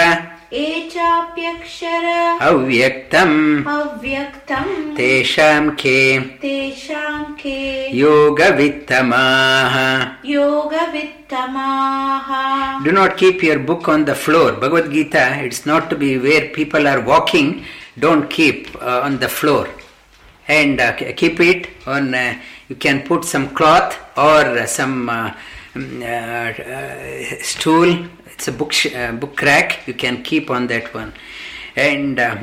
ये 0.52 0.88
चाप्यक्षर 0.92 2.04
अव्यक्तम् 2.48 3.36
अव्यक्तं 3.68 4.66
तेषां 4.96 5.68
के 5.82 5.98
तेषां 6.42 7.22
के 7.42 7.58
योगवित्तमाः 7.98 9.76
योगवित्तमाः 11.28 12.28
Do 12.84 12.92
not 12.92 13.16
keep 13.16 13.42
your 13.42 13.58
book 13.58 13.88
on 13.88 14.04
the 14.04 14.14
floor. 14.14 14.52
Bhagavad 14.52 14.90
Gita, 14.92 15.42
it's 15.44 15.66
not 15.66 15.90
to 15.90 15.96
be 15.96 16.16
where 16.18 16.48
people 16.48 16.86
are 16.86 17.00
walking. 17.00 17.64
Don't 17.98 18.30
keep 18.30 18.74
uh, 18.80 19.00
on 19.04 19.18
the 19.18 19.28
floor. 19.28 19.68
And 20.46 20.80
uh, 20.80 20.92
k- 20.96 21.12
keep 21.14 21.40
it 21.40 21.68
on, 21.86 22.14
uh, 22.14 22.38
you 22.68 22.76
can 22.76 23.02
put 23.02 23.24
some 23.24 23.48
cloth 23.50 23.96
or 24.16 24.40
uh, 24.58 24.66
some 24.66 25.08
uh, 25.10 25.34
mm, 25.74 26.02
uh, 26.02 26.62
uh, 26.62 27.42
stool. 27.42 28.06
It's 28.33 28.47
a 28.47 28.51
book, 28.51 28.73
uh, 28.93 29.11
book 29.13 29.41
rack. 29.41 29.87
You 29.87 29.93
can 29.93 30.23
keep 30.23 30.49
on 30.49 30.67
that 30.67 30.93
one. 30.93 31.13
And 31.75 32.19
uh, 32.19 32.35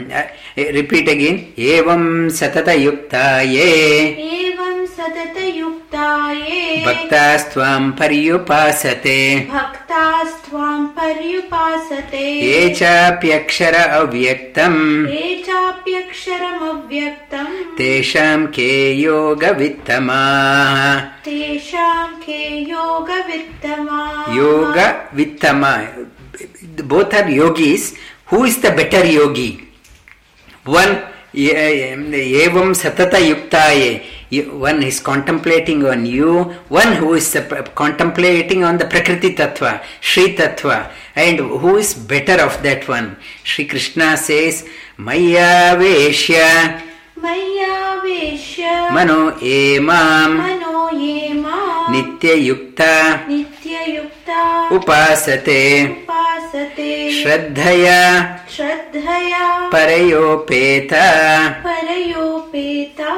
repeat 0.56 1.08
again. 1.08 1.52
Evam 1.56 2.30
satata 2.30 2.74
yukta 2.74 3.44
ye 3.46 4.16
एवं 4.18 4.86
सततयुक्ता 4.96 6.08
ये 6.32 6.84
bhaktastvam 6.86 7.82
pariyupasate 7.98 9.20
भक्तास्त्वां 9.50 10.80
पर्युपासते 10.96 12.24
ये 12.46 12.58
चाप्यक्षर 12.80 13.74
अव्यक्तम् 14.00 14.80
ये 15.14 15.26
चाप्यक्षरमव्यक्तं 15.46 17.48
तेषां 17.78 18.40
के 18.56 18.70
योगवित्तमाः 19.00 20.80
तेषां 21.24 22.06
के 22.26 22.42
योगवित्तमाः 22.70 24.34
योगवित्तमा 24.36 25.74
both 26.90 27.12
are 27.14 27.28
yogis 27.28 27.94
who 28.30 28.44
is 28.44 28.60
the 28.62 28.70
better 28.70 29.04
yogi? 29.04 29.68
One 30.64 31.02
evam 31.34 32.74
satata 32.74 33.18
yuktaye. 33.18 34.02
One 34.52 34.84
is 34.84 35.00
contemplating 35.00 35.84
on 35.84 36.06
you, 36.06 36.44
one 36.68 36.92
who 36.92 37.14
is 37.14 37.34
uh, 37.34 37.64
contemplating 37.74 38.62
on 38.62 38.78
the 38.78 38.84
Prakriti 38.84 39.34
Tattva, 39.34 39.82
Sri 40.00 40.36
Tattva, 40.36 40.92
and 41.16 41.40
who 41.40 41.76
is 41.76 41.94
better 41.94 42.40
of 42.40 42.62
that 42.62 42.86
one. 42.86 43.16
Sri 43.42 43.66
Krishna 43.66 44.16
says, 44.16 44.68
Maya 44.96 45.76
Veshya 45.76 46.89
मयावेश्य 47.24 48.90
मनो 48.92 49.46
ये 49.46 49.78
माम्। 49.80 50.38
मनो 50.38 50.98
ये 50.98 51.32
माम्। 51.32 51.92
नित्ययुक्ता। 51.92 52.92
नित्ययुक्ता। 53.26 54.68
उपासते। 54.68 55.86
उपासते। 55.86 56.90
श्रद्धया। 57.22 58.00
श्रद्धया। 58.56 59.70
परयोपेता। 59.70 61.04
परयोपेता। 61.48 63.10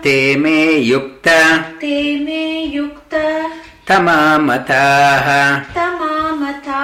ते 0.00 0.36
मे 0.36 0.72
युक्ता। 0.72 1.58
ते 1.58 2.24
मे 2.24 2.62
युक्ता। 2.76 3.48
तमामताः। 3.88 5.28
तमामता। 5.74 6.80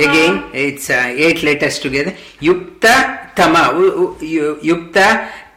Again 0.00 0.56
it's 0.56 0.90
eight 0.90 1.44
letters 1.44 1.82
together 1.82 2.44
युक्त 2.44 2.86
तमा 3.36 3.64
युक्त 4.64 4.98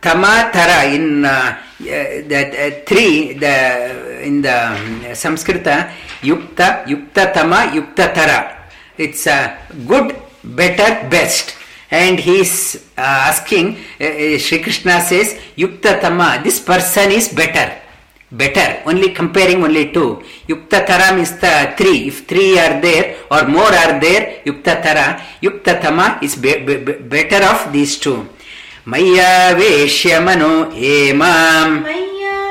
U- 0.04 0.12
u- 0.12 0.12
yu- 0.12 0.12
Yukta 0.12 0.12
Tama 0.12 0.50
Tara. 0.52 0.84
In 0.94 1.26
uh, 1.26 1.56
uh, 1.82 2.72
three, 2.86 3.34
the 3.34 4.22
in 4.24 4.42
the 4.42 4.68
um, 4.68 5.02
Sanskrita, 5.16 5.92
Yukta, 6.22 6.86
Yukta 6.88 7.34
Tama, 7.34 7.72
Yukta 7.74 8.13
Tara. 8.13 8.58
It's 8.98 9.28
good, 9.88 10.16
better, 10.44 11.08
best. 11.10 11.56
And 11.92 12.20
he's 12.20 12.76
uh, 12.98 13.02
asking, 13.02 13.78
uh, 14.02 14.06
uh, 14.06 14.38
Sri 14.39 14.60
Krishna 14.63 15.02
says, 15.02 15.39
Yukta 15.58 16.02
Tama, 16.02 16.42
this 16.44 16.60
person 16.60 17.12
is 17.12 17.30
better 17.30 17.80
better 18.32 18.82
only 18.88 19.10
comparing 19.12 19.63
only 19.63 19.92
two 19.92 20.20
yukta 20.50 20.88
tara 20.88 21.16
means 21.16 21.38
the 21.38 21.72
three 21.78 22.08
if 22.08 22.26
three 22.26 22.58
are 22.58 22.82
there 22.82 23.16
or 23.30 23.46
more 23.48 23.72
are 23.72 24.00
there 24.00 24.42
yukta 24.44 24.82
tama 25.80 26.18
is 26.24 26.36
be, 26.36 26.58
be- 26.66 26.78
better 26.78 27.44
of 27.46 27.72
these 27.72 28.00
two 28.00 28.28
मय्या 28.88 29.50
वेश्य 29.52 30.19
मनो 30.19 30.72
ये 30.76 31.13
माम्। 31.13 31.78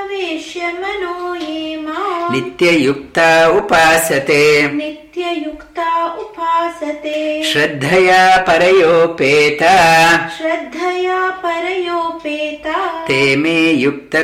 वेश्य 0.06 0.60
मनो 0.66 1.34
एमा 1.34 2.28
नित्ययुक्ता 2.32 3.48
उपासते। 3.48 4.72
नित्ययुक्ता 4.72 6.04
उपासते। 6.04 7.44
श्रद्धया 7.44 8.36
परयोपेता। 8.36 9.76
श्रद्धया 10.28 11.30
परयोपेता। 11.30 13.04
ते 13.04 13.36
मे 13.36 13.70
युक्त 13.70 14.16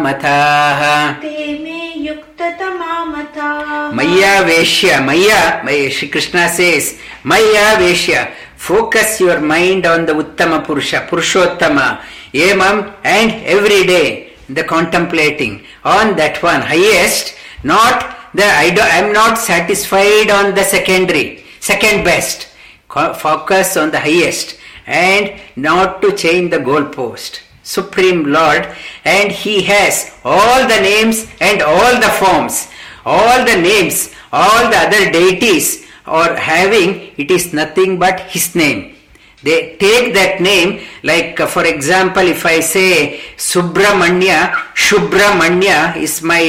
मताः 0.00 1.12
ते 1.12 1.46
मे 1.64 1.92
युक्त 1.96 2.42
तमामता 2.42 3.92
मय्या 3.92 4.40
वेश्य 4.40 5.00
मय्या 5.00 5.62
मयि 5.64 5.90
श्रीकृष्ण 5.90 6.48
सेस् 6.48 6.94
मय्या 7.26 7.72
वेश्य 7.72 8.28
focus 8.60 9.18
your 9.20 9.40
mind 9.40 9.86
on 9.86 10.04
the 10.04 10.12
Uttama 10.12 10.62
Purusha, 10.64 11.06
Purushottama, 11.08 12.02
Emam, 12.34 12.94
and 13.04 13.30
every 13.44 13.86
day 13.86 14.34
the 14.50 14.62
contemplating 14.62 15.64
on 15.82 16.14
that 16.16 16.42
one, 16.42 16.60
highest, 16.60 17.34
not 17.64 18.16
the, 18.34 18.44
I, 18.44 18.70
do, 18.70 18.82
I 18.82 18.98
am 18.98 19.12
not 19.14 19.38
satisfied 19.38 20.30
on 20.30 20.54
the 20.54 20.62
secondary, 20.62 21.44
second 21.58 22.04
best. 22.04 22.48
Focus 22.88 23.76
on 23.76 23.90
the 23.92 24.00
highest 24.00 24.58
and 24.86 25.40
not 25.56 26.02
to 26.02 26.12
change 26.12 26.50
the 26.50 26.58
goalpost. 26.58 27.40
Supreme 27.62 28.24
Lord, 28.24 28.68
and 29.04 29.32
He 29.32 29.62
has 29.62 30.12
all 30.24 30.68
the 30.68 30.80
names 30.80 31.26
and 31.40 31.62
all 31.62 31.94
the 32.00 32.12
forms, 32.20 32.68
all 33.06 33.44
the 33.44 33.56
names, 33.56 34.12
all 34.32 34.70
the 34.70 34.76
other 34.76 35.10
deities 35.10 35.86
are 36.10 36.34
having, 36.34 37.14
it 37.16 37.30
is 37.30 37.52
nothing 37.54 37.98
but 37.98 38.20
His 38.20 38.54
name. 38.54 38.96
They 39.42 39.76
take 39.80 40.12
that 40.14 40.40
name, 40.40 40.84
like 41.02 41.40
uh, 41.40 41.46
for 41.46 41.64
example, 41.64 42.26
if 42.26 42.44
I 42.44 42.60
say 42.60 43.20
Subramanya, 43.36 44.52
Shubramanya 44.76 45.96
is 45.96 46.20
my 46.20 46.42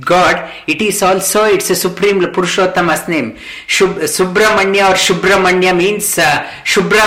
God, 0.00 0.52
it 0.66 0.82
is 0.82 1.02
also 1.02 1.44
it's 1.44 1.70
a 1.70 1.76
supreme 1.76 2.20
Purushottama's 2.20 3.08
name. 3.08 3.38
Shub, 3.66 3.94
Subramanya 4.04 4.90
or 4.90 4.96
Shubramanya 5.00 5.74
means 5.74 6.18
uh, 6.18 6.44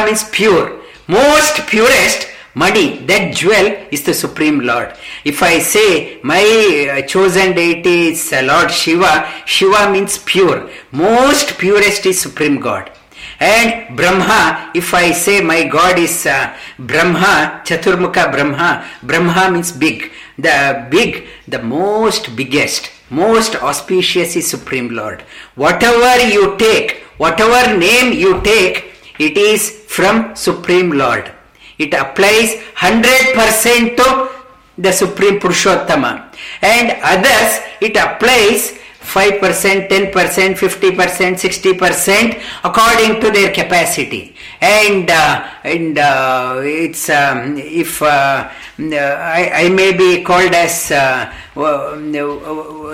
means 0.05 0.23
pure, 0.29 0.81
most 1.07 1.67
purest. 1.67 2.27
Madi, 2.57 3.05
that 3.05 3.35
jewel 3.35 3.67
is 3.91 4.01
the 4.01 4.15
Supreme 4.15 4.61
Lord. 4.61 4.91
If 5.23 5.43
I 5.43 5.59
say 5.59 6.19
my 6.23 6.41
uh, 6.41 7.05
chosen 7.05 7.53
deity 7.53 8.07
is 8.07 8.31
Lord 8.31 8.71
Shiva, 8.71 9.31
Shiva 9.45 9.91
means 9.91 10.17
pure. 10.17 10.67
Most 10.91 11.59
purest 11.59 12.07
is 12.07 12.19
Supreme 12.19 12.59
God. 12.59 12.89
And 13.39 13.95
Brahma, 13.95 14.71
if 14.73 14.95
I 14.95 15.11
say 15.11 15.39
my 15.39 15.67
God 15.67 15.99
is 15.99 16.25
uh, 16.25 16.57
Brahma, 16.79 17.61
Chaturmukha 17.63 18.31
Brahma, 18.31 18.89
Brahma 19.03 19.51
means 19.51 19.71
big. 19.71 20.11
The 20.39 20.87
big, 20.89 21.27
the 21.47 21.61
most 21.61 22.35
biggest, 22.35 22.89
most 23.11 23.55
auspicious 23.57 24.35
is 24.35 24.49
Supreme 24.49 24.89
Lord. 24.89 25.21
Whatever 25.53 26.27
you 26.27 26.57
take, 26.57 27.03
whatever 27.17 27.77
name 27.77 28.13
you 28.13 28.41
take, 28.41 28.95
it 29.19 29.37
is 29.37 29.69
from 29.87 30.35
Supreme 30.35 30.91
Lord. 30.91 31.36
It 31.77 31.93
applies 31.93 32.55
100% 32.75 33.97
to 33.97 34.29
the 34.77 34.91
Supreme 34.91 35.39
Purushottama. 35.39 36.33
And 36.61 36.97
others, 37.03 37.59
it 37.81 37.95
applies 37.97 38.76
5%, 39.07 39.87
10%, 39.87 40.11
50%, 40.11 41.39
60% 41.39 42.43
according 42.63 43.21
to 43.21 43.31
their 43.31 43.53
capacity. 43.53 44.35
And 44.59 45.09
uh, 45.09 45.47
and 45.63 45.97
uh, 45.97 46.61
it's 46.63 47.09
um, 47.09 47.57
if 47.57 48.01
uh, 48.01 48.49
I, 48.79 49.51
I 49.53 49.69
may 49.69 49.95
be 49.95 50.23
called 50.23 50.53
as 50.53 50.91
uh, 50.91 51.31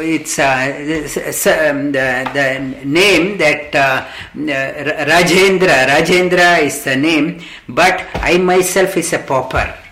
it's 0.01 0.39
uh, 0.39 1.69
um, 1.69 1.91
the, 1.91 2.29
the 2.33 2.85
name 2.85 3.37
that 3.37 3.75
uh, 3.75 4.05
Rajendra. 4.35 5.87
Rajendra 5.87 6.61
is 6.63 6.83
the 6.83 6.95
name, 6.95 7.41
but 7.67 8.05
I 8.15 8.37
myself 8.37 8.97
is 8.97 9.13
a 9.13 9.19
pauper. 9.19 9.82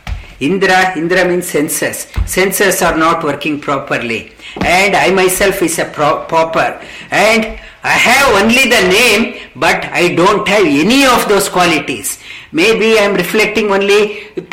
Indra, 0.41 0.97
Indra 0.97 1.23
means 1.23 1.47
senses. 1.47 2.07
Senses 2.25 2.81
are 2.81 2.97
not 2.97 3.23
working 3.23 3.61
properly. 3.61 4.33
And 4.59 4.95
I 4.95 5.11
myself 5.11 5.61
is 5.61 5.77
a 5.77 5.85
pro- 5.85 6.25
pauper. 6.25 6.81
And 7.11 7.59
I 7.83 7.89
have 7.89 8.43
only 8.43 8.63
the 8.69 8.83
name, 8.89 9.51
but 9.55 9.85
I 9.85 10.15
don't 10.15 10.47
have 10.47 10.65
any 10.65 11.05
of 11.05 11.27
those 11.29 11.47
qualities. 11.47 12.19
Maybe 12.51 12.97
I 12.97 13.03
am 13.03 13.13
reflecting 13.13 13.71
only 13.71 14.29
0.0000 14.35 14.49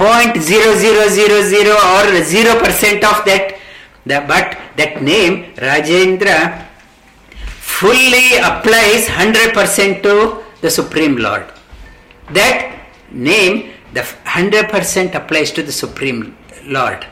or 1.88 2.04
0% 2.22 3.04
of 3.04 3.24
that. 3.24 3.58
The, 4.04 4.24
but 4.28 4.58
that 4.76 5.02
name, 5.02 5.54
Rajendra, 5.54 6.66
fully 7.80 8.36
applies 8.38 9.06
100% 9.06 10.02
to 10.02 10.44
the 10.60 10.70
Supreme 10.70 11.16
Lord. 11.16 11.46
That 12.32 12.78
name 13.10 13.72
the 13.98 14.04
100% 14.04 15.14
applies 15.20 15.50
to 15.56 15.62
the 15.62 15.72
Supreme 15.72 16.36
Lord. 16.64 17.06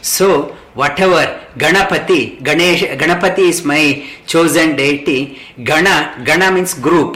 So, 0.00 0.56
whatever 0.74 1.22
Ganapati, 1.62 2.42
Ganesh, 2.42 2.82
Ganapati 3.02 3.44
is 3.52 3.64
my 3.64 4.06
chosen 4.26 4.76
deity. 4.76 5.38
Gana, 5.64 6.22
Gana 6.24 6.52
means 6.52 6.74
group, 6.74 7.12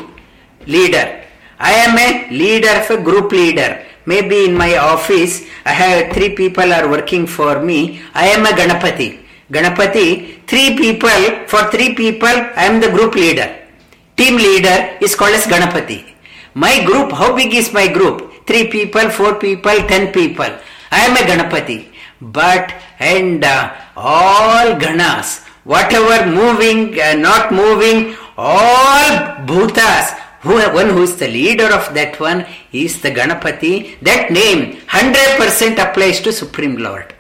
leader. 0.67 1.07
I 1.59 1.73
am 1.85 1.95
a 2.07 2.37
leader 2.37 2.75
of 2.81 2.91
a 2.91 3.03
group 3.03 3.31
leader. 3.31 3.87
Maybe 4.05 4.47
in 4.47 4.55
my 4.57 4.77
office, 4.79 5.45
I 5.65 5.73
have 5.73 6.13
three 6.13 6.35
people 6.35 6.73
are 6.73 6.89
working 6.91 7.27
for 7.27 7.63
me. 7.63 8.03
I 8.15 8.29
am 8.29 8.45
a 8.45 8.49
Ganapati. 8.61 9.21
Ganapati, 9.51 10.45
three 10.49 10.77
people, 10.77 11.23
for 11.47 11.71
three 11.71 11.95
people, 11.95 12.37
I 12.63 12.65
am 12.71 12.81
the 12.81 12.91
group 12.91 13.15
leader. 13.15 13.49
Team 14.17 14.37
leader 14.37 14.99
is 15.01 15.15
called 15.15 15.35
as 15.35 15.47
Ganapati. 15.47 16.01
My 16.55 16.85
group, 16.85 17.13
how 17.13 17.35
big 17.37 17.55
is 17.55 17.73
my 17.73 17.87
group? 17.87 18.32
Three 18.47 18.69
people, 18.69 19.11
four 19.11 19.35
people, 19.37 19.77
ten 19.89 20.13
people. 20.13 20.51
I 20.91 21.07
am 21.07 21.17
a 21.17 21.21
Ganapati. 21.21 21.89
But, 22.21 22.73
and 22.99 23.45
uh, 23.45 23.75
all 23.97 24.79
Ganas, 24.79 25.45
whatever 25.65 26.31
moving, 26.31 27.01
uh, 27.01 27.15
not 27.15 27.53
moving, 27.53 28.17
all 28.37 29.11
Bhutas, 29.47 30.19
who, 30.43 30.55
one 30.55 30.91
who 30.91 31.03
is 31.03 31.17
the 31.17 31.29
leader 31.29 31.73
of 31.73 31.95
that 31.95 32.19
one 32.21 32.47
is 32.73 33.01
the 33.01 33.11
Ganapati. 33.11 33.99
That 34.01 34.31
name 34.31 34.77
100% 34.89 35.79
applies 35.79 36.21
to 36.21 36.33
Supreme 36.33 36.77
Lord. 36.77 37.15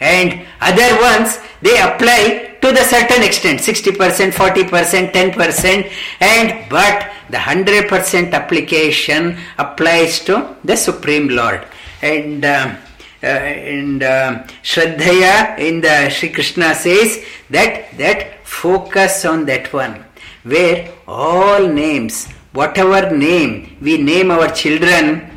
And 0.00 0.46
other 0.60 1.00
ones, 1.00 1.38
they 1.60 1.76
apply 1.80 2.56
to 2.60 2.72
the 2.72 2.84
certain 2.84 3.22
extent 3.22 3.60
60%, 3.60 4.32
40%, 4.32 5.12
10%, 5.12 5.92
and 6.20 6.70
but 6.70 7.10
the 7.30 7.36
100% 7.36 8.32
application 8.32 9.36
applies 9.58 10.20
to 10.20 10.56
the 10.64 10.76
Supreme 10.76 11.28
Lord. 11.28 11.66
And 12.02 12.44
uh, 12.44 12.76
uh, 13.20 13.26
and 13.26 14.02
uh, 14.04 14.44
Shraddhaya 14.62 15.58
in 15.58 15.80
the 15.80 16.08
Sri 16.08 16.28
Krishna 16.28 16.72
says 16.72 17.24
that 17.50 17.96
that 17.98 18.46
focus 18.46 19.24
on 19.24 19.44
that 19.46 19.72
one, 19.72 20.04
where 20.44 20.88
all 21.08 21.66
names, 21.66 22.28
whatever 22.52 23.10
name 23.10 23.76
we 23.80 23.98
name 23.98 24.30
our 24.30 24.48
children, 24.52 25.28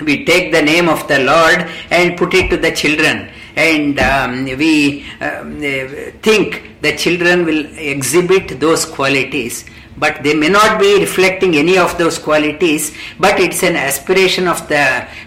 we 0.00 0.24
take 0.24 0.50
the 0.50 0.62
name 0.62 0.88
of 0.88 1.06
the 1.08 1.18
Lord 1.18 1.68
and 1.90 2.16
put 2.16 2.32
it 2.32 2.48
to 2.48 2.56
the 2.56 2.72
children, 2.72 3.30
and 3.68 3.98
um, 3.98 4.44
we 4.62 5.04
um, 5.20 5.60
think 6.26 6.48
the 6.80 6.96
children 6.96 7.44
will 7.44 7.64
exhibit 7.76 8.58
those 8.60 8.84
qualities 8.84 9.64
but 10.02 10.22
they 10.24 10.34
may 10.34 10.48
not 10.48 10.80
be 10.80 10.98
reflecting 10.98 11.56
any 11.56 11.76
of 11.76 11.96
those 11.98 12.18
qualities 12.18 12.96
but 13.18 13.38
it's 13.38 13.62
an 13.62 13.76
aspiration 13.76 14.48
of 14.48 14.66
the 14.68 14.84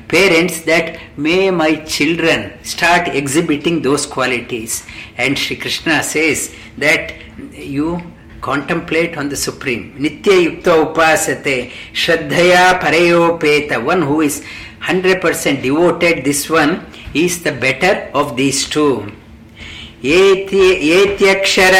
parents 0.07 0.61
that 0.61 0.99
may 1.15 1.51
my 1.51 1.75
children 1.95 2.39
start 2.63 3.07
exhibiting 3.09 3.81
those 3.81 4.05
qualities. 4.05 4.85
And 5.17 5.37
Sri 5.37 5.57
Krishna 5.57 6.01
says 6.01 6.55
that 6.77 7.13
you 7.53 8.01
contemplate 8.41 9.15
on 9.17 9.29
the 9.29 9.35
supreme. 9.35 9.93
Nitya 10.03 10.35
yukta 10.45 10.73
upasate 10.85 11.71
shraddhaya 11.93 12.79
parayopeta 12.79 13.83
one 13.83 14.01
who 14.01 14.21
is 14.21 14.43
100% 14.81 15.61
devoted 15.61 16.25
this 16.25 16.49
one 16.49 16.85
is 17.13 17.43
the 17.43 17.51
better 17.51 18.09
of 18.13 18.35
these 18.37 18.67
two. 18.69 19.11
एत्यक्षर 20.03 21.75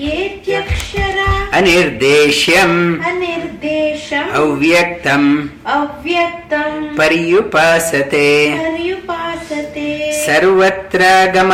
येत्यक्षर 0.00 1.18
अनिर्देश्यम् 1.58 2.78
अनिर्देशम् 3.08 4.30
अव्यक्तम् 4.40 5.28
अव्यक्तम् 5.74 6.96
पर्युपासते 6.98 8.28
पर्युपासते 8.58 9.88
सर्वत्रागम 10.24 11.52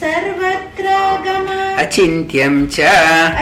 सर्वत्र 0.00 0.86
गम 1.26 1.48
अचिन्त्यम् 1.84 2.66
च 2.74 2.80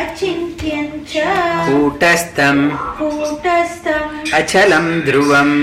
अचिन्त्यम् 0.02 0.98
च 1.12 1.24
कूटस्थम् 1.68 2.62
कूटस्थम् 2.98 4.32
अचलम् 4.40 4.90
ध्रुवम् 5.06 5.56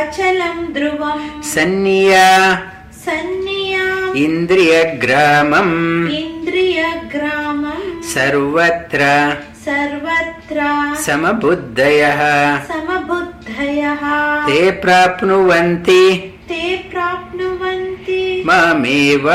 अचलम् 0.00 0.72
ध्रुवम् 0.74 1.42
सन्निया 1.54 2.24
सन्नियाम्। 3.04 4.16
इन्द्रियग्रामम्। 4.16 6.08
इन्द्रियग्रामम्। 6.08 8.02
सर्वत्र। 8.02 9.00
सर्वत्र। 9.64 10.60
समबुद्धयः। 11.02 12.20
समबुद्धयः। 12.64 14.00
ते 14.46 14.70
प्राप्नुवन्ति। 14.70 16.10
ते 16.48 16.76
प्राप्नुवन्ति। 16.76 18.42
मामेव। 18.46 19.28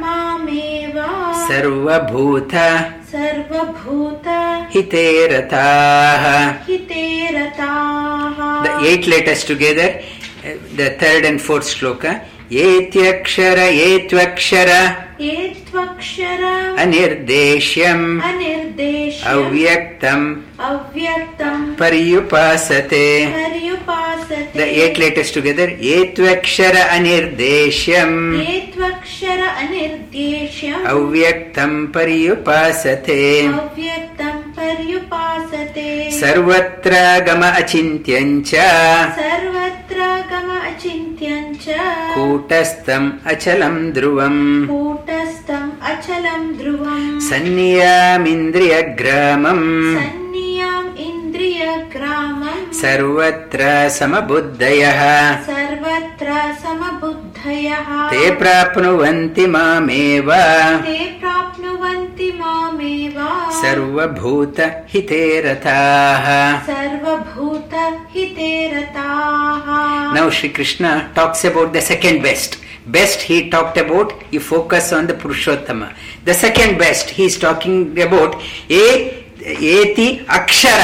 मामेव। 0.00 1.06
सर्वभूत। 1.48 2.54
सर्वभूत। 3.12 4.22
हिते 4.74 5.26
रताः। 5.26 6.52
हिते 6.64 7.28
रताः। 7.38 7.96
The 8.62 8.86
eight 8.86 9.08
letters 9.12 9.48
together, 9.52 9.88
the 10.80 10.90
third 11.02 11.30
and 11.30 11.50
fourth 11.50 11.80
shloka. 11.80 12.14
एत्यक्षर 12.52 13.58
एत्वक्षर 13.58 14.92
एत्वक्षर। 15.20 16.42
अनिर्देश्यम्। 16.78 18.20
अनिर्देश्य 18.22 19.26
अव्यक्तम्। 19.26 20.36
अव्यक्तम्। 20.60 21.74
पर्युपासते। 21.74 23.26
पर्युपासते। 23.26 24.58
द 24.58 24.60
एट 24.60 24.98
लेटेस्ट 24.98 25.34
टुगेदर 25.34 25.68
एत्वक्षर 25.70 26.76
अनिर्देश्यम्। 26.76 28.40
एत्वक्षर 28.42 29.46
अनिर्देश्यम्। 29.46 30.84
अव्यक्तम् 30.84 31.86
पर्युपासते। 31.86 33.46
अव्यक्तम् 33.46 34.45
पर्युपासते। 34.56 36.10
सर्वत्रागम 36.10 37.42
अचिन्त्यम् 37.42 38.42
च 38.42 38.54
सर्वत्र 39.10 40.24
गम 40.30 40.58
अचिन्त्यम् 40.58 41.54
च 41.54 41.66
कूटस्थम् 42.14 43.10
अचलम् 43.26 43.92
ध्रुवम्। 43.92 44.66
कूटस्थम् 44.66 45.70
अचलम् 45.82 46.54
ध्रुवम्। 46.54 47.20
सन्नियामिन्द्रियग्रामम्। 47.20 49.96
सन्नियाम् 49.96 50.96
इन्द्रियग्रामम्। 50.96 52.72
सर्वत्र 52.72 53.88
समबुद्धयः। 53.88 55.36
सर्वत्र 55.36 56.56
समबुद्धयः। 56.62 58.10
ते 58.10 58.30
प्राप्नुवन्ति 58.30 59.46
मामेव। 59.46 60.32
ते 60.32 61.04
प्राप्नुवन्ति 61.04 62.38
मामेव 62.40 63.25
सर्वभूत 63.56 64.60
हिते 64.92 65.22
सर्वभूत 66.66 67.74
हिते 68.14 68.50
रथाः 68.72 69.68
Shri 70.30 70.48
Krishna 70.58 70.98
talks 71.16 71.46
about 71.46 71.72
the 71.72 71.80
second 71.82 72.22
best 72.22 72.58
best 72.96 73.28
he 73.28 73.40
talked 73.52 73.78
about 73.78 74.12
you 74.34 74.40
focus 74.42 74.92
on 74.94 75.06
the 75.06 75.18
Purushottam 75.22 75.84
the 76.26 76.32
second 76.40 76.78
best 76.78 77.12
he 77.18 77.24
is 77.26 77.40
talking 77.42 77.98
about 78.06 78.36
a 78.72 78.86
एति 79.72 80.08
अक्षर 80.30 80.80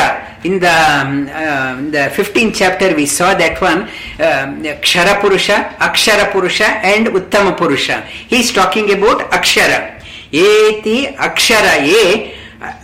in 0.46 0.58
the 0.58 0.72
the 1.94 2.10
15 2.18 2.50
chapter 2.58 2.94
we 2.96 3.06
saw 3.08 3.32
that 3.38 3.62
one 3.62 3.86
क्षर 4.82 5.12
पुरुष 5.22 5.50
अक्षर 5.50 6.24
पुरुष 6.32 6.60
and 6.60 7.08
उत्तम 7.08 7.50
पुरुष 7.58 7.90
ही 7.90 8.40
is 8.40 8.54
talking 8.56 8.90
about 8.96 9.30
अक्षर 9.32 9.80
एति 10.36 11.04
अक्षर 11.20 11.66
ए 11.76 12.04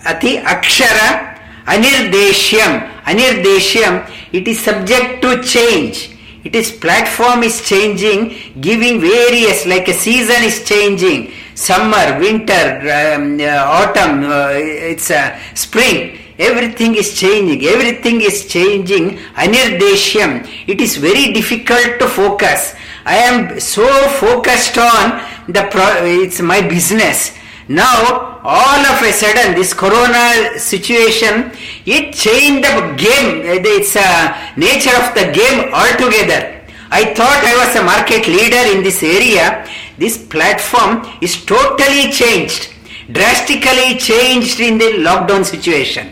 Ati 0.05 0.38
Akshara 0.38 1.38
Anirdeshyam. 1.67 2.88
Anirdeshyam, 3.05 4.11
it 4.33 4.49
is 4.49 4.61
subject 4.61 5.23
to 5.23 5.43
change. 5.43 6.17
It 6.45 6.55
is 6.55 6.71
platform 6.71 7.43
is 7.43 7.61
changing, 7.69 8.61
giving 8.61 9.01
various, 9.01 9.67
like 9.67 9.88
a 9.88 9.93
season 9.93 10.45
is 10.45 10.64
changing. 10.64 11.33
Summer, 11.55 12.19
winter, 12.19 12.81
um, 12.88 13.41
uh, 13.41 13.79
autumn, 13.79 14.25
uh, 14.25 14.51
it's 14.53 15.11
uh, 15.11 15.38
spring. 15.55 16.19
Everything 16.38 16.95
is 16.95 17.19
changing. 17.19 17.64
Everything 17.64 18.21
is 18.21 18.47
changing. 18.47 19.19
Anirdeshyam. 19.35 20.49
It 20.67 20.81
is 20.81 20.97
very 20.97 21.33
difficult 21.33 21.99
to 21.99 22.07
focus. 22.07 22.75
I 23.05 23.17
am 23.17 23.59
so 23.59 23.87
focused 24.21 24.79
on 24.79 25.21
the 25.49 25.69
it's 26.05 26.41
my 26.41 26.61
business. 26.61 27.33
Now, 27.69 28.28
all 28.51 28.81
of 28.81 29.03
a 29.03 29.13
sudden, 29.13 29.55
this 29.55 29.75
corona 29.75 30.59
situation, 30.59 31.53
it 31.85 32.15
changed 32.15 32.65
the 32.65 32.95
game. 32.97 33.43
It's 33.45 33.95
a 33.95 34.55
nature 34.57 34.97
of 34.97 35.13
the 35.13 35.31
game 35.37 35.69
altogether. 35.71 36.65
I 36.91 37.13
thought 37.13 37.45
I 37.45 37.55
was 37.61 37.77
a 37.77 37.85
market 37.85 38.27
leader 38.27 38.65
in 38.75 38.83
this 38.83 39.03
area. 39.03 39.69
This 39.99 40.17
platform 40.17 41.05
is 41.21 41.45
totally 41.45 42.11
changed, 42.11 42.73
drastically 43.13 43.99
changed 43.99 44.61
in 44.61 44.79
the 44.79 44.97
lockdown 45.05 45.45
situation. 45.45 46.11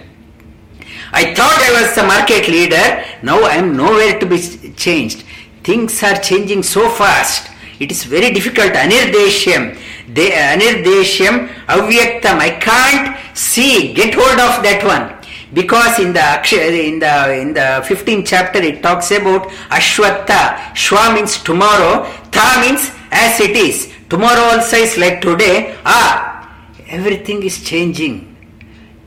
I 1.13 1.35
thought 1.35 1.57
I 1.57 1.81
was 1.81 1.95
the 1.95 2.03
market 2.03 2.49
leader. 2.49 3.03
Now 3.23 3.45
I 3.45 3.55
am 3.55 3.75
nowhere 3.75 4.21
to 4.21 4.27
be 4.27 4.39
changed. 4.77 5.25
Things 5.63 6.03
are 6.03 6.19
changing 6.21 6.65
so 6.65 6.91
fast. 6.91 7.51
It 7.81 7.91
is 7.91 8.05
very 8.05 8.31
difficult. 8.31 8.73
Anirdeshyam. 8.73 9.79
They, 10.09 10.31
anirdeshyam 10.31 11.49
avyaktam. 11.67 12.39
I 12.39 12.51
can't 12.61 13.37
see, 13.37 13.93
get 13.93 14.15
hold 14.15 14.39
of 14.39 14.63
that 14.63 14.83
one. 14.85 15.13
Because 15.53 15.99
in 16.01 16.13
the 16.13 16.89
in 16.89 16.99
the 16.99 17.41
in 17.41 17.55
the 17.55 17.83
15th 17.87 18.27
chapter 18.27 18.59
it 18.59 18.83
talks 18.83 19.11
about 19.11 19.49
Ashwatta. 19.71 20.57
Shwa 20.75 21.15
means 21.15 21.43
tomorrow. 21.43 22.05
Tha 22.31 22.61
means 22.61 22.91
as 23.11 23.41
it 23.41 23.57
is. 23.57 23.93
Tomorrow 24.09 24.57
also 24.57 24.77
is 24.77 24.99
like 24.99 25.21
today. 25.21 25.77
Ah, 25.85 26.53
everything 26.89 27.43
is 27.43 27.63
changing. 27.63 28.33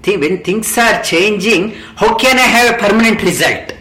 When 0.05 0.43
things 0.43 0.75
are 0.77 1.03
changing, 1.03 1.71
how 1.95 2.15
can 2.15 2.37
I 2.37 2.41
have 2.41 2.75
a 2.75 2.77
permanent 2.79 3.21
result? 3.21 3.73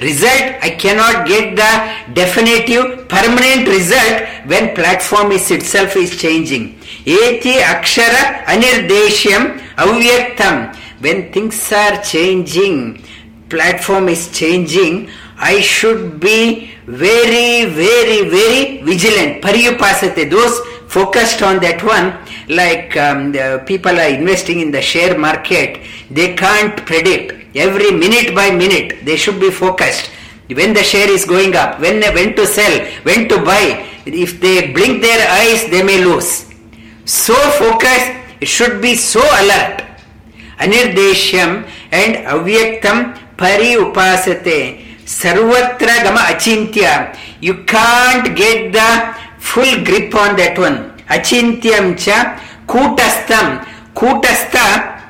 Result, 0.00 0.56
I 0.62 0.70
cannot 0.78 1.26
get 1.26 1.56
the 1.56 2.14
definitive 2.14 3.06
permanent 3.08 3.68
result 3.68 4.22
when 4.46 4.74
platform 4.74 5.30
is 5.32 5.50
itself 5.50 5.94
is 5.94 6.16
changing. 6.18 6.80
Eti 7.04 7.60
akshara 7.60 8.44
anirdeshyam 8.44 9.60
avyaktam. 9.76 10.74
When 11.00 11.30
things 11.32 11.70
are 11.72 12.00
changing, 12.02 13.02
platform 13.50 14.08
is 14.08 14.30
changing, 14.32 15.10
I 15.36 15.60
should 15.60 16.18
be 16.20 16.72
very, 16.86 17.66
very, 17.66 18.28
very 18.28 18.82
vigilant. 18.82 19.42
Pariyupasate. 19.42 20.30
Those 20.30 20.58
focused 20.88 21.42
on 21.42 21.60
that 21.60 21.82
one, 21.82 22.18
like 22.48 22.96
um, 22.96 23.32
people 23.66 23.98
are 23.98 24.08
investing 24.08 24.60
in 24.60 24.70
the 24.70 24.82
share 24.82 25.18
market, 25.18 25.82
they 26.10 26.34
can't 26.34 26.76
predict. 26.86 27.39
Every 27.54 27.90
minute 27.90 28.34
by 28.34 28.50
minute, 28.50 29.04
they 29.04 29.16
should 29.16 29.40
be 29.40 29.50
focused. 29.50 30.10
When 30.48 30.74
the 30.74 30.82
share 30.82 31.08
is 31.10 31.24
going 31.24 31.54
up, 31.54 31.80
when 31.80 32.02
when 32.14 32.34
to 32.34 32.46
sell, 32.46 32.74
when 33.02 33.28
to 33.28 33.38
buy, 33.38 33.86
if 34.06 34.40
they 34.40 34.72
blink 34.72 35.02
their 35.02 35.22
eyes, 35.30 35.70
they 35.70 35.82
may 35.82 36.04
lose. 36.04 36.46
So 37.04 37.34
focused, 37.34 38.12
it 38.40 38.48
should 38.48 38.80
be 38.82 38.94
so 38.94 39.20
alert. 39.20 39.86
Anirdeshyam 40.58 41.66
and 41.90 42.26
avyaktam 42.26 43.18
pari 43.36 43.78
upasate. 43.78 44.84
Sarvatra 45.04 46.02
gama 46.02 46.20
achintya. 46.30 47.16
You 47.40 47.64
can't 47.64 48.36
get 48.36 48.72
the 48.72 49.16
full 49.38 49.84
grip 49.84 50.14
on 50.14 50.36
that 50.36 50.58
one. 50.58 50.98
Achintyam 51.08 51.98
cha 51.98 52.38
kutastam. 52.66 53.66
Kutastha 53.94 55.00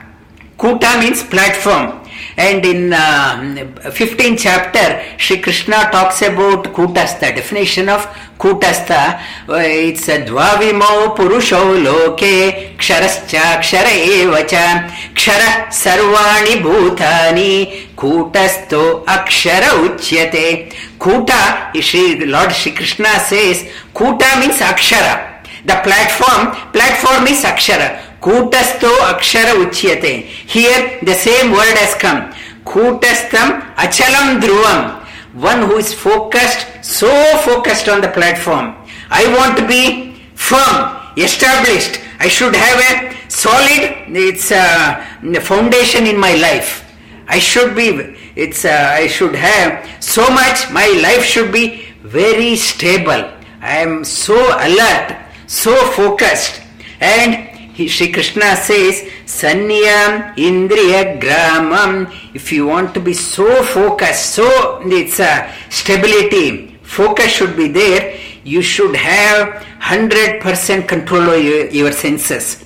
Kuta 0.59 1.01
means 1.01 1.23
platform. 1.23 2.00
And 2.37 2.65
in 2.65 2.93
uh, 2.93 3.57
15th 3.83 4.39
chapter, 4.39 5.03
Sri 5.19 5.39
Krishna 5.39 5.91
talks 5.91 6.23
about 6.23 6.65
Kutastha. 6.65 7.35
Definition 7.35 7.89
of 7.89 8.07
Kutastha. 8.39 9.21
Uh, 9.49 9.55
it's 9.57 10.09
a 10.09 10.25
Dvavimo 10.25 11.15
Purusho 11.17 11.83
Loke 11.85 12.77
Ksharascha 12.79 13.59
Kshara 13.61 13.91
Evacha 13.91 14.89
Kshara 15.15 15.67
Sarvani 15.69 16.63
Bhutani 16.63 17.95
Kutasto 17.95 19.05
Akshara 19.05 19.71
Uchyate. 19.85 20.73
Kuta, 20.99 21.73
Shri 21.81 22.25
Lord 22.27 22.53
Sri 22.53 22.73
Krishna 22.73 23.19
says, 23.21 23.69
Kuta 23.95 24.41
means 24.41 24.59
Akshara. 24.59 25.43
The 25.65 25.81
platform, 25.83 26.73
platform 26.73 27.27
is 27.27 27.43
Akshara. 27.43 28.10
Kutasto 28.21 28.91
Akshara 29.11 29.55
Uchyate. 29.65 30.25
Here 30.25 30.99
the 31.03 31.15
same 31.15 31.53
word 31.53 31.77
has 31.79 31.95
come. 31.95 32.33
Kutastam 32.65 33.61
Achalam 33.77 34.41
Dhruvam. 34.41 35.01
One 35.35 35.63
who 35.63 35.77
is 35.79 35.95
focused, 35.95 36.67
so 36.85 37.09
focused 37.39 37.89
on 37.89 38.01
the 38.01 38.09
platform. 38.09 38.75
I 39.11 39.25
want 39.39 39.57
to 39.59 39.67
be 39.67 40.23
firm, 40.35 40.97
established. 41.17 42.01
I 42.19 42.29
should 42.29 42.55
have 42.55 42.79
a 42.91 43.31
solid 43.31 43.97
it's 44.09 44.51
a 44.51 45.41
foundation 45.41 46.07
in 46.07 46.19
my 46.19 46.35
life. 46.35 46.85
I 47.27 47.39
should 47.39 47.75
be 47.75 48.17
it's 48.37 48.65
uh, 48.65 48.97
I 48.99 49.07
should 49.07 49.35
have 49.35 49.89
so 50.03 50.29
much 50.29 50.71
my 50.71 50.87
life 51.03 51.25
should 51.25 51.53
be 51.53 51.87
very 52.03 52.57
stable. 52.57 53.33
I 53.63 53.79
am 53.79 54.05
so 54.05 54.35
alert, 54.35 55.17
so 55.47 55.75
focused 55.93 56.61
and 57.01 57.50
he, 57.81 57.89
Sri 57.89 58.13
Krishna 58.13 58.57
says, 58.57 59.09
Sanyam 59.25 60.37
Indriya 60.37 61.19
Gramam. 61.19 62.13
If 62.35 62.53
you 62.53 62.67
want 62.67 62.93
to 62.95 63.01
be 63.01 63.15
so 63.15 63.63
focused, 63.63 64.35
so 64.35 64.47
it's 64.85 65.19
a 65.19 65.51
stability, 65.71 66.79
focus 66.83 67.33
should 67.33 67.57
be 67.57 67.69
there, 67.69 68.19
you 68.45 68.61
should 68.61 68.95
have 68.95 69.65
100% 69.81 70.87
control 70.87 71.35
your, 71.37 71.69
your 71.71 71.93
senses. 71.93 72.63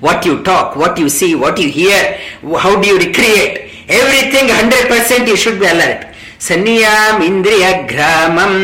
What 0.00 0.24
you 0.24 0.42
talk, 0.42 0.74
what 0.74 0.98
you 0.98 1.08
see, 1.08 1.34
what 1.36 1.58
you 1.58 1.68
hear, 1.68 2.18
how 2.58 2.80
do 2.80 2.88
you 2.88 2.98
recreate, 2.98 3.70
everything 3.88 4.48
100% 4.48 5.28
you 5.28 5.36
should 5.36 5.60
be 5.60 5.66
alert. 5.66 6.06
सन्नियामिन्द्रियघ्रामम् 6.46 8.58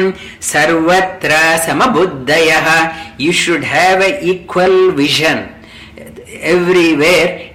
सर्वत्र 0.53 1.33
समबुद्धयः. 1.67 2.67
You 3.21 3.33
should 3.43 3.67
have 3.73 4.03
a 4.03 4.05
equal 4.23 4.81
vision 4.99 5.43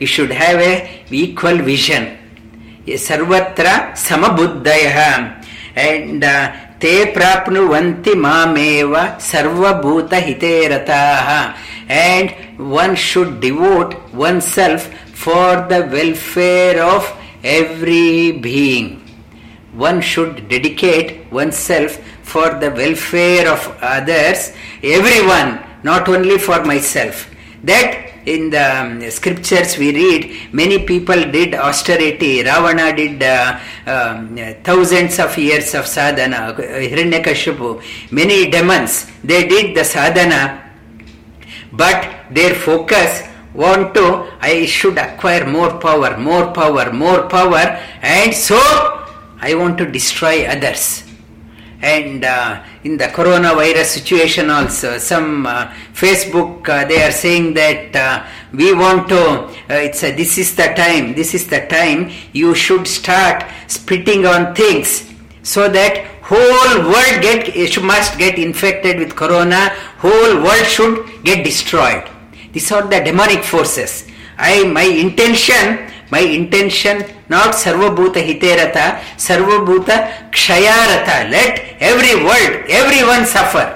you 0.02 0.08
should 0.16 0.34
have 0.42 0.62
a 0.62 0.64
equal 1.22 1.62
vision 1.70 2.08
सर्वत्र 3.08 3.68
समबुद्धयः. 4.08 5.00
And 5.88 6.26
ते 6.82 6.94
प्राप्नुवन्ति 7.16 8.14
मामेव 8.26 8.92
सर्वभूतहिते 9.32 10.54
रताः 10.74 11.30
and 12.04 12.30
one 12.74 12.96
should 13.08 13.34
devote 13.42 13.92
oneself 14.54 14.86
for 15.24 15.66
the 15.70 15.72
welfare 15.94 16.80
of 16.80 17.08
every 17.58 18.10
being 18.44 18.90
one 19.74 20.02
should 20.02 20.48
dedicate 20.50 21.32
oneself 21.32 22.00
for 22.24 22.50
the 22.60 22.72
welfare 22.72 23.48
of 23.48 23.78
others, 23.82 24.54
everyone, 24.84 25.64
not 25.84 26.08
only 26.10 26.38
for 26.38 26.64
myself. 26.64 27.30
That 27.64 28.10
in 28.26 28.50
the 28.50 28.82
um, 28.82 29.12
scriptures 29.12 29.78
we 29.78 29.94
read, 29.94 30.54
many 30.54 30.86
people 30.86 31.32
did 31.32 31.56
austerity. 31.56 32.44
Ravana 32.44 32.96
did 32.96 33.22
uh, 33.24 33.60
um, 33.86 34.38
thousands 34.64 35.20
of 35.20 35.38
years 35.38 35.74
of 35.76 35.88
sadhana. 35.88 36.54
Hiranyakashipu, 36.58 37.82
many 38.12 38.50
demons, 38.50 39.08
they 39.24 39.48
did 39.48 39.76
the 39.76 39.84
sadhana, 39.84 40.72
but 41.72 42.08
their 42.32 42.56
focus 42.56 43.24
want 43.54 43.94
to, 43.96 44.30
I 44.40 44.66
should 44.66 44.98
acquire 44.98 45.46
more 45.46 45.80
power, 45.80 46.18
more 46.18 46.52
power, 46.52 46.94
more 46.94 47.28
power, 47.28 47.80
and 48.02 48.34
so 48.34 48.60
I 49.42 49.56
want 49.56 49.78
to 49.78 49.86
destroy 49.86 50.46
others. 50.46 51.04
And 51.82 52.26
uh, 52.26 52.62
in 52.84 52.98
the 52.98 53.06
coronavirus 53.06 53.86
situation, 53.86 54.50
also, 54.50 54.98
some 54.98 55.46
uh, 55.46 55.68
Facebook 55.94 56.68
uh, 56.68 56.86
they 56.86 57.02
are 57.02 57.12
saying 57.12 57.54
that 57.54 57.96
uh, 57.96 58.28
we 58.52 58.74
want 58.74 59.08
to. 59.10 59.50
it's 59.70 60.04
a, 60.04 60.14
this 60.14 60.38
is 60.38 60.56
the 60.56 60.74
time. 60.76 61.16
This 61.16 61.34
is 61.34 61.48
the 61.48 61.66
time 61.68 62.12
you 62.34 62.54
should 62.54 62.86
start 62.86 63.46
spitting 63.68 64.26
on 64.26 64.54
things 64.54 65.10
so 65.42 65.70
that 65.70 66.06
whole 66.22 66.92
world 66.92 67.22
get 67.22 67.82
must 67.82 68.18
get 68.18 68.38
infected 68.38 69.00
with 69.00 69.16
corona. 69.16 69.70
Whole 70.00 70.44
world 70.44 70.66
should 70.66 71.24
get 71.24 71.46
destroyed. 71.46 72.10
These 72.52 72.72
are 72.74 72.86
the 72.86 73.00
demonic 73.00 73.44
forces. 73.44 74.06
I 74.38 74.66
my 74.66 74.84
intention 74.84 75.90
my 76.12 76.20
intention 76.20 77.04
not 77.30 77.54
sarvabhuta 77.54 78.22
hiterata, 78.22 79.00
sarvabhuta 79.18 80.32
kshayarata. 80.32 81.30
Let 81.30 81.76
every 81.80 82.16
world, 82.24 82.66
everyone 82.70 83.26
suffer. 83.26 83.76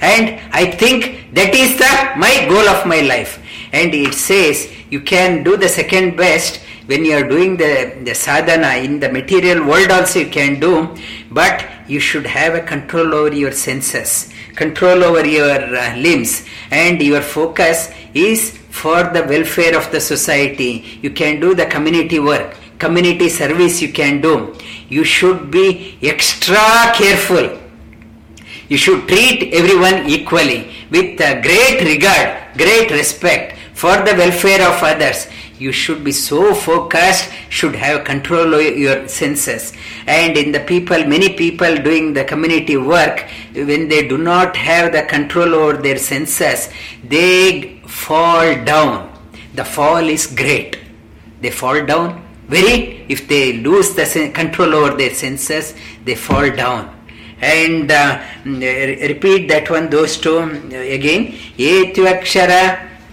And 0.00 0.38
I 0.52 0.70
think 0.70 1.32
that 1.32 1.54
is 1.54 1.78
the 1.78 2.18
my 2.18 2.46
goal 2.48 2.68
of 2.68 2.86
my 2.86 3.00
life. 3.00 3.42
And 3.72 3.94
it 3.94 4.14
says 4.14 4.70
you 4.90 5.00
can 5.00 5.42
do 5.42 5.56
the 5.56 5.68
second 5.68 6.16
best 6.16 6.60
when 6.86 7.04
you 7.04 7.16
are 7.16 7.28
doing 7.28 7.56
the, 7.56 7.98
the 8.04 8.14
sadhana 8.14 8.76
in 8.76 9.00
the 9.00 9.08
material 9.08 9.66
world 9.66 9.90
also 9.90 10.20
you 10.20 10.30
can 10.30 10.60
do, 10.60 10.94
but 11.30 11.66
you 11.88 11.98
should 11.98 12.26
have 12.26 12.54
a 12.54 12.60
control 12.60 13.12
over 13.14 13.34
your 13.34 13.50
senses, 13.50 14.32
control 14.54 15.02
over 15.02 15.26
your 15.26 15.76
uh, 15.76 15.96
limbs, 15.96 16.44
and 16.70 17.02
your 17.02 17.22
focus 17.22 17.90
is 18.14 18.58
for 18.82 19.02
the 19.14 19.24
welfare 19.32 19.76
of 19.76 19.90
the 19.90 20.00
society. 20.00 20.72
You 21.02 21.10
can 21.10 21.40
do 21.40 21.54
the 21.54 21.66
community 21.66 22.18
work, 22.18 22.56
community 22.78 23.28
service 23.28 23.80
you 23.80 23.92
can 23.92 24.20
do. 24.20 24.54
You 24.88 25.04
should 25.04 25.50
be 25.50 25.98
extra 26.02 26.64
careful. 26.94 27.58
You 28.68 28.76
should 28.76 29.06
treat 29.08 29.54
everyone 29.54 30.08
equally 30.08 30.70
with 30.90 31.20
uh, 31.20 31.40
great 31.40 31.80
regard, 31.92 32.56
great 32.56 32.90
respect 32.90 33.58
for 33.74 33.96
the 34.06 34.14
welfare 34.16 34.62
of 34.68 34.82
others 34.82 35.26
you 35.58 35.72
should 35.72 36.04
be 36.04 36.12
so 36.12 36.54
focused 36.54 37.30
should 37.48 37.74
have 37.74 38.04
control 38.04 38.54
over 38.54 38.62
your 38.84 39.08
senses 39.08 39.72
and 40.06 40.36
in 40.36 40.52
the 40.52 40.60
people 40.60 41.04
many 41.06 41.30
people 41.34 41.76
doing 41.76 42.12
the 42.12 42.24
community 42.24 42.76
work 42.76 43.26
when 43.54 43.88
they 43.88 44.06
do 44.06 44.18
not 44.18 44.56
have 44.56 44.92
the 44.92 45.02
control 45.02 45.54
over 45.54 45.76
their 45.76 45.98
senses 45.98 46.68
they 47.04 47.75
fall 48.04 48.64
down. 48.64 49.12
The 49.54 49.64
fall 49.64 50.04
is 50.16 50.26
great. 50.26 50.78
They 51.40 51.50
fall 51.50 51.84
down 51.84 52.26
very, 52.48 53.04
if 53.08 53.26
they 53.28 53.54
lose 53.54 53.94
the 53.94 54.30
control 54.32 54.74
over 54.74 54.96
their 54.96 55.14
senses, 55.14 55.74
they 56.04 56.14
fall 56.14 56.50
down. 56.50 56.92
And 57.40 57.90
uh, 57.90 58.22
mm, 58.44 59.08
repeat 59.08 59.48
that 59.48 59.68
one, 59.68 59.90
those 59.90 60.16
two 60.16 60.38
mm, 60.38 60.94
again. 60.94 61.32
Etyu 61.58 62.06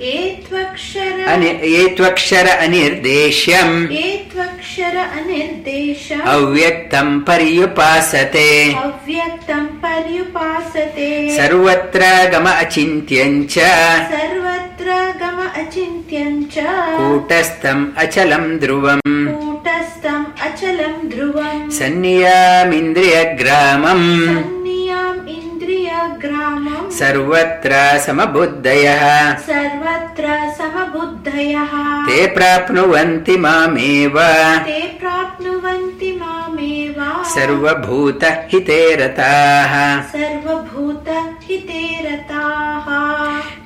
एत्वक्षर 0.04 2.48
अनिर्देश्यम्। 2.48 3.94
एत्वक्षर 3.94 4.96
अनिर्देश 4.96 6.22
अव्यक्तम् 6.22 7.20
पर्युपासते। 7.20 8.74
अव्यक्तम् 8.74 9.68
पर्युपासते। 9.68 11.38
सर्वत्र 11.38 12.30
गम 12.34 12.50
अचिन्त्यम् 12.50 13.44
च। 13.44 13.50
सर्वत्र 13.50 15.14
गम 15.22 15.62
अचिन्त्यम् 15.62 16.46
च। 16.46 16.58
कूटस्थम् 16.98 17.88
अचलम् 17.98 18.60
ध्रुवम्। 18.60 19.02
कूटस्थम् 19.08 20.26
अचलम् 20.42 21.10
ध्रुवम्। 21.10 21.72
सन्नियामिन्द्रियग्रामम्। 21.72 24.26
सन्नियाम् 24.26 25.28
इन्द्रियग्रामम् 25.64 26.92
सर्वत्र 26.92 28.00
समबुद्धयः। 28.00 29.36
सर्वत्र 29.36 30.24
समबुद्धयः। 30.58 31.72
ते 32.06 32.26
प्राप्नुवन्ति 32.28 33.38
मामेव। 33.38 34.20
ते 34.60 34.88
प्राप्नुवन्ति 34.88 36.20
मामेव। 36.22 37.24
सर्वभूत 37.24 38.20
हिते 38.24 38.96
रताः। 38.96 40.02
सर्वभूत 40.02 41.06
हिते 41.44 42.10
रताः। 42.10 42.88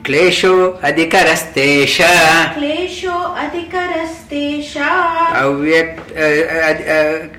क्लेशो 0.05 0.79
अधिकरस्तेष 0.83 1.97
क्लेशो 2.57 3.11
अधिक 3.11 3.66
अव्यक्त 4.79 6.13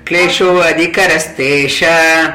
क्लेशो 0.09 0.57
अधिकरस्तेष। 0.57 1.81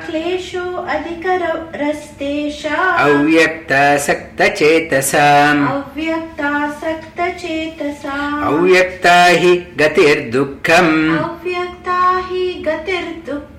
क्लेशो 0.09 0.75
अधिकरस्तेषा। 0.75 2.83
अव्यक्तासक्तचेतसाम्। 2.83 5.67
अव्यक्तासक्तचेतसा 5.67 8.47
अव्यक्ता 8.47 9.25
हि 9.25 9.63
गतिर्दुःखम्। 9.79 11.17
अव्यक्ता 11.17 12.21
हि 12.25 12.63
गतिर्दुःखम् 12.67 13.52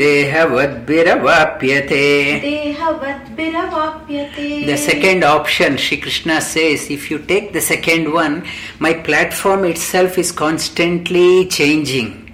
देहवद्भिरवाप्यते 0.00 2.04
देहवद्भिरवाप्यते 2.40 4.66
The 4.66 4.76
second 4.76 5.24
option, 5.24 5.76
Shri 5.76 5.98
Krishna 5.98 6.40
says, 6.40 6.90
if 6.90 7.10
you 7.10 7.18
take 7.18 7.52
the 7.52 7.60
second 7.60 8.12
one, 8.12 8.44
my 8.78 8.94
platform 8.94 9.64
itself 9.64 10.18
is 10.18 10.32
constantly 10.32 11.46
changing. 11.46 12.24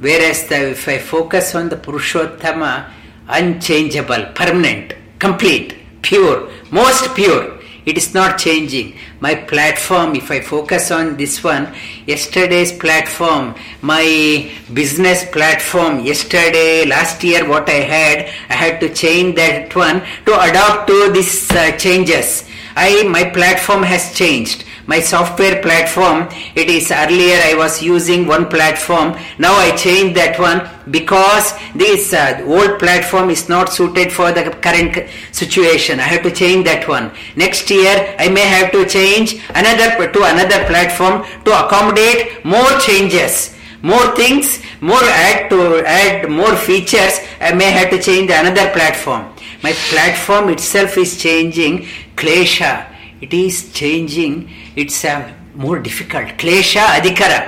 Whereas 0.00 0.46
the, 0.48 0.70
if 0.70 0.88
I 0.88 0.98
focus 0.98 1.54
on 1.54 1.68
the 1.68 1.76
Purushottama, 1.76 2.90
unchangeable, 3.28 4.24
permanent, 4.34 4.94
complete, 5.18 5.76
pure, 6.02 6.48
most 6.70 7.14
pure, 7.14 7.55
it 7.87 7.97
is 7.97 8.13
not 8.13 8.37
changing. 8.37 8.93
My 9.21 9.33
platform, 9.33 10.15
if 10.15 10.29
I 10.29 10.41
focus 10.41 10.91
on 10.91 11.15
this 11.15 11.41
one, 11.43 11.73
yesterday's 12.05 12.73
platform, 12.73 13.55
my 13.81 14.51
business 14.73 15.23
platform, 15.31 16.01
yesterday, 16.01 16.85
last 16.85 17.23
year, 17.23 17.47
what 17.47 17.69
I 17.69 17.81
had, 17.95 18.19
I 18.49 18.53
had 18.53 18.79
to 18.81 18.93
change 18.93 19.37
that 19.37 19.73
one 19.73 20.01
to 20.25 20.39
adapt 20.39 20.87
to 20.87 21.11
these 21.13 21.49
uh, 21.51 21.71
changes. 21.77 22.46
I, 22.79 23.01
my 23.07 23.23
platform 23.31 23.81
has 23.81 24.13
changed. 24.13 24.63
My 24.85 24.99
software 24.99 25.61
platform 25.63 26.29
it 26.55 26.69
is 26.69 26.91
earlier 26.91 27.39
i 27.43 27.55
was 27.57 27.81
using 27.81 28.27
one 28.27 28.45
platform. 28.47 29.17
Now 29.39 29.53
i 29.57 29.75
changed 29.75 30.15
that 30.15 30.39
one 30.39 30.61
because 30.91 31.53
this 31.73 32.13
uh, 32.13 32.43
old 32.45 32.77
platform 32.77 33.31
is 33.31 33.49
not 33.49 33.73
suited 33.73 34.13
for 34.13 34.31
the 34.31 34.43
current 34.61 35.09
situation. 35.31 35.99
I 35.99 36.03
have 36.03 36.21
to 36.21 36.31
change 36.31 36.65
that 36.65 36.87
one. 36.87 37.11
Next 37.35 37.67
year 37.71 38.15
i 38.19 38.29
may 38.29 38.45
have 38.55 38.71
to 38.73 38.85
change 38.85 39.41
another 39.55 39.89
to 40.15 40.19
another 40.33 40.63
platform 40.71 41.25
to 41.45 41.65
accommodate 41.65 42.45
more 42.45 42.73
changes 42.79 43.55
more 43.81 44.15
things 44.15 44.61
more 44.81 45.03
add 45.03 45.49
to 45.49 45.83
add 45.85 46.29
more 46.29 46.55
features. 46.55 47.19
I 47.41 47.53
may 47.53 47.71
have 47.71 47.89
to 47.89 47.99
change 47.99 48.29
another 48.29 48.69
platform 48.71 49.33
my 49.67 49.73
platform 49.91 50.49
itself 50.49 50.97
is 50.97 51.11
changing. 51.21 51.73
Klesha 52.15 52.73
it 53.19 53.33
is 53.33 53.73
changing. 53.73 54.49
It's 54.75 55.03
a 55.03 55.15
more 55.55 55.79
difficult. 55.79 56.27
Klesha 56.41 56.83
adhikara 56.97 57.41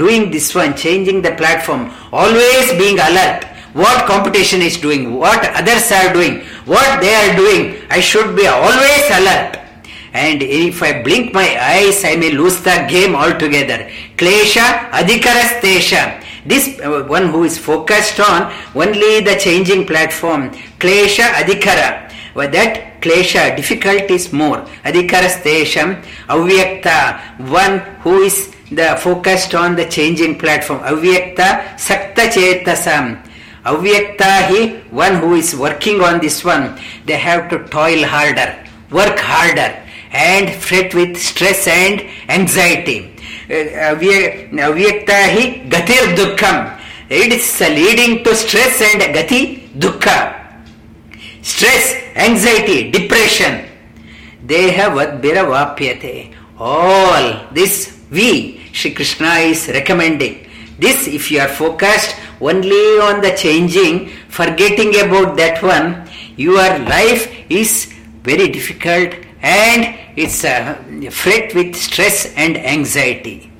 doing 0.00 0.30
this 0.30 0.54
one 0.54 0.74
changing 0.76 1.22
the 1.22 1.32
platform 1.40 1.90
always 2.12 2.66
being 2.82 2.98
alert. 3.08 3.44
What 3.74 4.06
competition 4.06 4.62
is 4.62 4.76
doing? 4.78 5.14
What 5.14 5.40
others 5.60 5.90
are 5.92 6.12
doing? 6.12 6.40
What 6.64 7.00
they 7.02 7.14
are 7.22 7.36
doing? 7.36 7.62
I 7.90 8.00
should 8.00 8.34
be 8.34 8.46
always 8.46 9.04
alert. 9.20 9.58
And 10.14 10.42
if 10.42 10.82
i 10.82 11.02
blink 11.02 11.34
my 11.34 11.48
eyes 11.72 11.98
i 12.12 12.16
may 12.22 12.30
lose 12.30 12.62
the 12.68 12.76
game 12.94 13.14
altogether. 13.14 13.80
Klesha 14.16 14.66
adhikarastesha 15.00 16.02
this 16.44 16.78
uh, 16.80 17.04
one 17.04 17.28
who 17.28 17.44
is 17.44 17.58
focused 17.58 18.20
on 18.20 18.52
only 18.74 19.20
the 19.20 19.36
changing 19.38 19.86
platform 19.86 20.50
klesha 20.78 21.26
adhikara. 21.40 22.12
Well, 22.34 22.50
that 22.50 23.00
klesha 23.00 23.56
difficult 23.56 24.10
is 24.10 24.32
more. 24.32 24.58
Adhikarastesham 24.84 26.02
avyakta 26.28 27.38
one 27.48 27.78
who 28.02 28.20
is 28.22 28.54
the 28.70 28.96
focused 29.00 29.54
on 29.54 29.76
the 29.76 29.86
changing 29.86 30.38
platform. 30.38 30.80
Avyakta 30.80 31.78
sakta 31.78 32.22
chetasam. 32.22 33.22
Avyakta 33.64 34.48
he 34.48 34.78
one 34.90 35.16
who 35.16 35.34
is 35.34 35.56
working 35.56 36.00
on 36.00 36.20
this 36.20 36.44
one. 36.44 36.78
They 37.06 37.16
have 37.16 37.48
to 37.50 37.64
toil 37.68 38.04
harder 38.04 38.68
work 38.90 39.18
harder 39.18 39.84
and 40.12 40.54
fret 40.54 40.94
with 40.94 41.16
stress 41.18 41.66
and 41.66 42.02
anxiety 42.28 43.14
avyakta 43.48 45.18
hi 45.34 45.62
gatir 45.68 46.16
dukkham 46.16 46.78
it 47.10 47.32
is 47.32 47.60
leading 47.60 48.22
to 48.22 48.34
stress 48.34 48.82
and 48.82 49.00
gati 49.14 49.70
dukkha. 49.72 50.34
Stress 51.40 51.96
anxiety 52.14 52.90
depression. 52.90 53.64
Dehavadbiravapyate 54.46 56.34
all 56.58 57.46
this 57.52 57.98
we 58.10 58.60
Shri 58.72 58.90
Krishna 58.92 59.40
is 59.40 59.68
recommending. 59.68 60.46
This 60.78 61.08
if 61.08 61.30
you 61.30 61.40
are 61.40 61.48
focused 61.48 62.14
only 62.42 63.00
on 63.00 63.22
the 63.22 63.34
changing 63.34 64.10
forgetting 64.28 64.90
about 65.00 65.36
that 65.38 65.62
one 65.62 66.06
your 66.36 66.68
life 66.86 67.32
is 67.48 67.92
very 68.22 68.48
difficult 68.48 69.14
and 69.40 69.98
it's 70.22 70.44
a 70.44 71.10
fret 71.10 71.54
with 71.54 71.76
stress 71.76 72.32
and 72.34 72.56
anxiety 72.56 73.50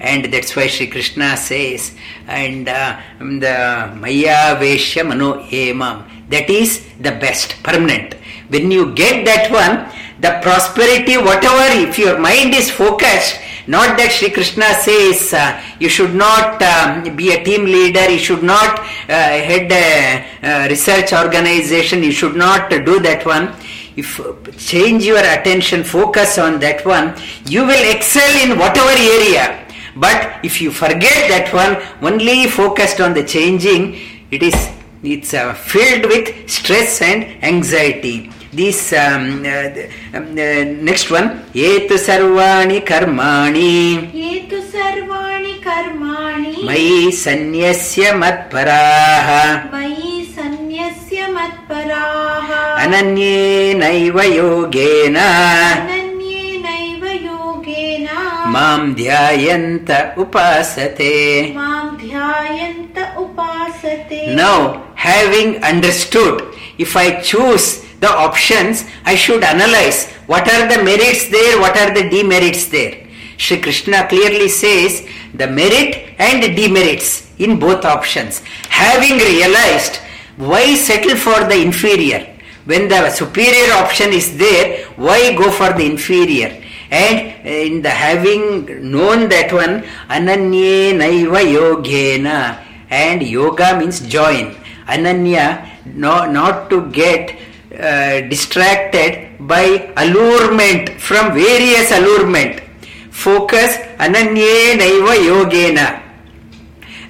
and 0.00 0.26
that's 0.32 0.54
why 0.54 0.66
Sri 0.66 0.86
Krishna 0.86 1.36
says 1.36 1.92
and 2.26 2.68
uh, 2.68 3.00
the 3.18 3.56
Maya 4.02 4.56
Veshya 4.60 5.06
Mano 5.08 5.42
Emam 5.44 6.04
that 6.28 6.50
is 6.50 6.84
the 7.00 7.12
best 7.24 7.62
permanent 7.62 8.14
when 8.48 8.70
you 8.70 8.94
get 8.94 9.24
that 9.24 9.50
one 9.50 9.74
the 10.20 10.38
prosperity 10.42 11.16
whatever 11.16 11.66
if 11.86 11.98
your 11.98 12.18
mind 12.18 12.54
is 12.54 12.70
focused 12.70 13.40
not 13.66 13.96
that 13.96 14.12
Sri 14.12 14.30
Krishna 14.30 14.74
says 14.74 15.32
uh, 15.32 15.58
you 15.80 15.88
should 15.88 16.14
not 16.14 16.60
um, 16.62 17.16
be 17.16 17.32
a 17.32 17.42
team 17.42 17.64
leader, 17.64 18.10
you 18.10 18.18
should 18.18 18.42
not 18.42 18.80
uh, 18.80 18.84
head 19.08 19.72
a, 19.72 20.26
a 20.42 20.68
research 20.68 21.14
organization, 21.14 22.02
you 22.02 22.12
should 22.12 22.36
not 22.36 22.68
do 22.68 23.00
that 23.00 23.24
one. 23.24 23.54
If 23.96 24.18
uh, 24.20 24.34
change 24.58 25.04
your 25.04 25.18
attention, 25.18 25.84
focus 25.84 26.38
on 26.38 26.58
that 26.60 26.84
one, 26.84 27.14
you 27.46 27.62
will 27.62 27.90
excel 27.94 28.30
in 28.42 28.58
whatever 28.58 28.90
area. 28.90 29.66
But 29.96 30.44
if 30.44 30.60
you 30.60 30.72
forget 30.72 31.28
that 31.30 31.52
one, 31.54 31.78
only 32.02 32.46
focused 32.48 33.00
on 33.00 33.14
the 33.14 33.22
changing, 33.22 33.96
it 34.30 34.42
is 34.42 34.54
it's 35.02 35.34
uh, 35.34 35.52
filled 35.52 36.06
with 36.06 36.48
stress 36.50 37.02
and 37.02 37.44
anxiety 37.44 38.30
this 38.53 38.93
um, 38.93 39.45
uh, 39.45 40.17
um, 40.17 40.25
uh, 40.45 40.63
next 40.89 41.07
one 41.17 41.27
etu 41.53 41.97
sarvani 42.07 42.79
karmani 42.91 43.73
ये 44.21 44.31
तु 44.51 44.59
सर्वाणि 44.73 45.53
कर्माणि 45.65 46.53
मयि 46.67 47.11
सन्न्यस्य 47.23 48.11
मत्पराः 48.21 49.29
मयि 49.73 50.13
सन्न्यस्य 50.35 51.27
मत्पराः 51.35 52.49
अनन्येनैव 52.83 54.17
योगेन 54.39 55.17
अनन्येनैव 55.17 55.99
योगेन 55.99 56.02
मां 58.53 58.93
ध्यायन्त 58.95 59.91
उपासते 60.17 61.15
मां 61.55 61.83
ध्यायन्त 62.05 62.99
उपासते 63.17 64.35
now 64.35 64.59
having 64.95 65.51
understood 65.73 66.41
if 66.77 66.95
i 66.95 67.07
choose 67.31 67.67
the 68.05 68.11
options 68.27 68.85
i 69.05 69.15
should 69.15 69.43
analyze 69.43 70.07
what 70.31 70.47
are 70.55 70.65
the 70.73 70.81
merits 70.89 71.27
there 71.35 71.59
what 71.59 71.77
are 71.83 71.91
the 71.99 72.09
demerits 72.15 72.65
there 72.75 72.95
Shri 73.39 73.61
Krishna 73.61 74.05
clearly 74.09 74.49
says 74.49 75.07
the 75.33 75.47
merit 75.47 75.91
and 76.19 76.41
demerits 76.57 77.31
in 77.39 77.57
both 77.57 77.85
options. 77.85 78.41
Having 78.67 79.17
realized 79.17 79.95
why 80.35 80.75
settle 80.75 81.15
for 81.15 81.47
the 81.47 81.55
inferior 81.61 82.19
when 82.65 82.89
the 82.89 83.09
superior 83.09 83.73
option 83.73 84.11
is 84.11 84.37
there, 84.37 84.85
why 84.95 85.33
go 85.35 85.49
for 85.49 85.71
the 85.73 85.85
inferior? 85.85 86.61
And 86.94 87.46
in 87.46 87.82
the 87.82 87.90
having 87.90 88.90
known 88.90 89.28
that 89.34 89.52
one, 89.52 89.82
ananye 90.06 90.94
naiva 90.94 91.42
yogena, 91.42 92.62
and 92.88 93.20
yoga 93.22 93.76
means 93.78 93.98
join. 94.06 94.54
Ananya, 94.86 95.66
no, 95.86 96.30
not 96.30 96.70
to 96.70 96.86
get 96.92 97.34
uh, 97.74 98.20
distracted 98.30 99.34
by 99.40 99.92
allurement 99.96 101.00
from 101.00 101.34
various 101.34 101.90
allurement. 101.90 102.62
Focus 103.10 103.74
ananye 103.98 104.78
naiva 104.78 105.14
yogena 105.18 106.04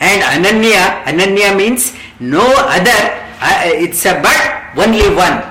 and 0.01 0.20
ananya 0.22 1.05
ananya 1.09 1.57
means 1.57 1.93
no 2.20 2.45
other 2.68 3.01
uh, 3.41 3.62
it's 3.64 4.05
a 4.07 4.20
but 4.20 4.78
only 4.78 5.09
one. 5.14 5.43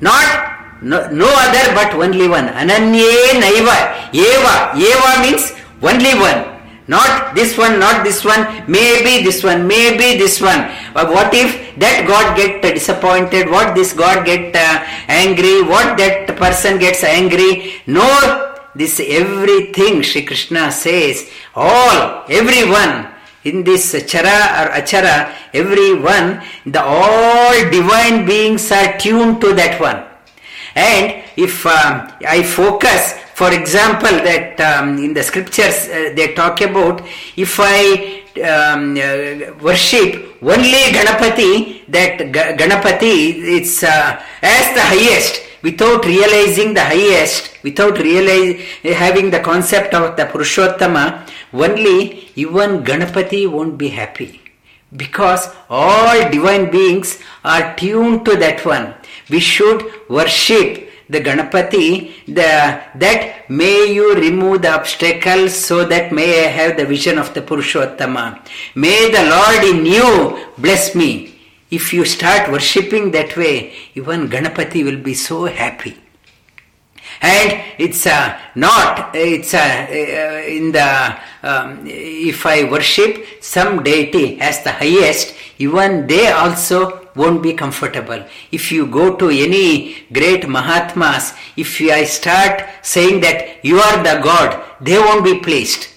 Not 0.00 0.57
no, 0.82 1.10
no 1.10 1.28
other 1.28 1.74
but 1.74 1.94
only 1.94 2.28
one 2.28 2.48
ananye 2.48 3.10
naiva 3.42 3.76
eva 4.12 4.54
eva 4.76 5.10
means 5.22 5.52
only 5.82 6.14
one 6.18 6.58
Not 6.88 7.34
this 7.36 7.58
one, 7.58 7.78
not 7.78 8.02
this 8.02 8.24
one, 8.24 8.48
maybe 8.66 9.22
this 9.22 9.44
one, 9.44 9.68
maybe 9.68 10.16
this 10.16 10.40
one. 10.40 10.72
But 10.94 11.12
what 11.12 11.34
if 11.34 11.76
that 11.76 12.08
God 12.08 12.34
get 12.34 12.64
uh, 12.64 12.72
disappointed? 12.72 13.50
What 13.50 13.74
this 13.76 13.92
God 13.92 14.24
get 14.24 14.56
uh, 14.56 14.80
angry? 15.06 15.60
What 15.60 15.98
that 15.98 16.32
person 16.40 16.78
gets 16.78 17.04
angry? 17.04 17.84
No, 17.86 18.08
this 18.74 19.00
everything 19.04 20.00
Sri 20.00 20.24
Krishna 20.24 20.72
says, 20.72 21.28
all, 21.54 22.24
everyone 22.30 23.12
in 23.44 23.64
this 23.64 23.92
chara 24.08 24.64
or 24.64 24.72
achara, 24.72 25.36
everyone, 25.52 26.40
the 26.64 26.80
all 26.80 27.52
divine 27.68 28.24
beings 28.24 28.72
are 28.72 28.96
tuned 28.96 29.42
to 29.42 29.52
that 29.52 29.78
one. 29.78 30.07
And 30.74 31.22
if 31.36 31.64
um, 31.66 32.12
I 32.26 32.42
focus, 32.42 33.14
for 33.34 33.52
example, 33.52 34.10
that 34.10 34.60
um, 34.60 34.98
in 34.98 35.14
the 35.14 35.22
scriptures 35.22 35.88
uh, 35.88 36.12
they 36.14 36.34
talk 36.34 36.60
about, 36.60 37.02
if 37.36 37.58
I 37.60 38.22
um, 38.42 38.96
uh, 38.96 39.54
worship 39.62 40.42
only 40.42 40.82
Ganapati, 40.94 41.86
that 41.88 42.18
Ga- 42.32 42.56
Ganapati 42.56 43.58
it's 43.58 43.82
uh, 43.82 44.22
as 44.42 44.74
the 44.74 44.80
highest, 44.82 45.42
without 45.62 46.04
realizing 46.04 46.74
the 46.74 46.84
highest, 46.84 47.62
without 47.62 47.98
realize, 47.98 48.60
having 48.82 49.30
the 49.30 49.40
concept 49.40 49.94
of 49.94 50.16
the 50.16 50.24
Purushottama, 50.24 51.28
only 51.52 52.28
even 52.36 52.84
Ganapati 52.84 53.50
won't 53.50 53.76
be 53.78 53.88
happy 53.88 54.40
because 54.96 55.48
all 55.68 56.30
divine 56.30 56.70
beings 56.70 57.18
are 57.44 57.76
tuned 57.76 58.24
to 58.24 58.36
that 58.36 58.64
one. 58.64 58.94
We 59.30 59.40
should 59.40 60.08
worship 60.08 60.90
the 61.08 61.20
Ganapati, 61.20 62.26
the, 62.26 62.82
that 62.98 63.48
may 63.48 63.92
you 63.92 64.14
remove 64.14 64.62
the 64.62 64.74
obstacles 64.74 65.54
so 65.54 65.84
that 65.84 66.12
may 66.12 66.46
I 66.46 66.48
have 66.48 66.76
the 66.76 66.84
vision 66.84 67.18
of 67.18 67.32
the 67.32 67.40
Purushottama. 67.40 68.46
May 68.74 69.10
the 69.10 69.24
Lord 69.24 69.64
in 69.64 69.86
you 69.86 70.46
bless 70.58 70.94
me. 70.94 71.34
If 71.70 71.92
you 71.92 72.04
start 72.04 72.50
worshipping 72.50 73.10
that 73.12 73.36
way, 73.36 73.74
even 73.94 74.28
Ganapati 74.28 74.84
will 74.84 75.02
be 75.02 75.14
so 75.14 75.46
happy 75.46 75.96
and 77.20 77.64
it's 77.78 78.06
uh, 78.06 78.38
not 78.54 79.10
it's 79.14 79.54
uh, 79.54 79.58
uh, 79.58 80.46
in 80.46 80.72
the 80.72 81.18
um, 81.42 81.82
if 81.86 82.46
i 82.46 82.64
worship 82.64 83.24
some 83.40 83.82
deity 83.82 84.40
as 84.40 84.62
the 84.62 84.70
highest 84.70 85.34
even 85.58 86.06
they 86.06 86.30
also 86.30 86.97
won't 87.20 87.42
be 87.42 87.52
comfortable 87.62 88.22
if 88.58 88.70
you 88.72 88.86
go 88.98 89.06
to 89.22 89.28
any 89.46 89.66
great 90.18 90.48
mahatmas 90.56 91.32
if 91.64 91.80
i 92.00 92.02
start 92.18 92.62
saying 92.82 93.20
that 93.26 93.64
you 93.70 93.78
are 93.88 93.98
the 94.08 94.16
god 94.28 94.60
they 94.80 94.98
won't 95.06 95.24
be 95.30 95.38
pleased 95.48 95.88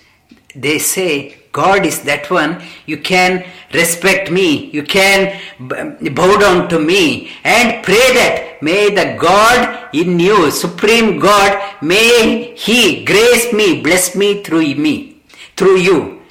they 0.55 0.77
say 0.79 1.11
God 1.51 1.85
is 1.85 2.01
that 2.03 2.29
one. 2.31 2.61
You 2.85 2.97
can 2.97 3.43
respect 3.73 4.31
me. 4.31 4.69
You 4.71 4.83
can 4.83 5.39
bow 5.59 6.37
down 6.37 6.69
to 6.69 6.79
me 6.79 7.31
and 7.43 7.83
pray 7.83 8.13
that 8.13 8.61
may 8.61 8.89
the 8.89 9.17
God 9.19 9.89
in 9.93 10.19
you, 10.19 10.49
Supreme 10.51 11.19
God, 11.19 11.75
may 11.81 12.55
He 12.55 13.03
grace 13.03 13.51
me, 13.51 13.81
bless 13.81 14.15
me 14.15 14.43
through 14.43 14.75
me, 14.75 15.21
through 15.57 15.77
you. 15.77 16.21